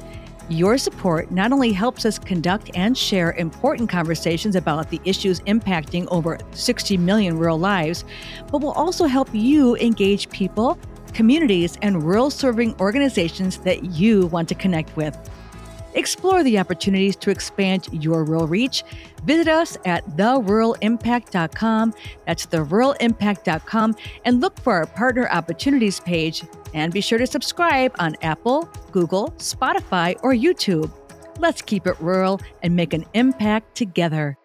Your 0.49 0.77
support 0.77 1.31
not 1.31 1.51
only 1.51 1.71
helps 1.71 2.05
us 2.05 2.19
conduct 2.19 2.69
and 2.75 2.95
share 2.95 3.31
important 3.33 3.89
conversations 3.89 4.55
about 4.55 4.91
the 4.91 5.01
issues 5.03 5.39
impacting 5.41 6.07
over 6.11 6.37
60 6.51 6.97
million 6.97 7.37
rural 7.39 7.57
lives, 7.57 8.05
but 8.51 8.61
will 8.61 8.73
also 8.73 9.05
help 9.05 9.27
you 9.33 9.75
engage 9.77 10.29
people, 10.29 10.77
communities, 11.13 11.79
and 11.81 12.03
rural 12.03 12.29
serving 12.29 12.75
organizations 12.79 13.57
that 13.59 13.85
you 13.85 14.27
want 14.27 14.47
to 14.49 14.55
connect 14.55 14.95
with. 14.95 15.17
Explore 15.95 16.43
the 16.43 16.59
opportunities 16.59 17.15
to 17.17 17.31
expand 17.31 17.89
your 17.91 18.23
rural 18.23 18.47
reach. 18.47 18.83
Visit 19.23 19.47
us 19.47 19.77
at 19.85 20.05
theruralimpact.com. 20.09 21.93
That's 22.27 22.45
theruralimpact.com 22.45 23.95
and 24.25 24.41
look 24.41 24.59
for 24.59 24.73
our 24.73 24.85
partner 24.85 25.27
opportunities 25.29 25.99
page. 25.99 26.43
And 26.73 26.93
be 26.93 27.01
sure 27.01 27.17
to 27.17 27.27
subscribe 27.27 27.95
on 27.99 28.15
Apple, 28.21 28.69
Google, 28.91 29.31
Spotify, 29.37 30.19
or 30.21 30.33
YouTube. 30.33 30.91
Let's 31.39 31.61
keep 31.61 31.87
it 31.87 31.99
rural 31.99 32.39
and 32.63 32.75
make 32.75 32.93
an 32.93 33.05
impact 33.13 33.75
together. 33.75 34.37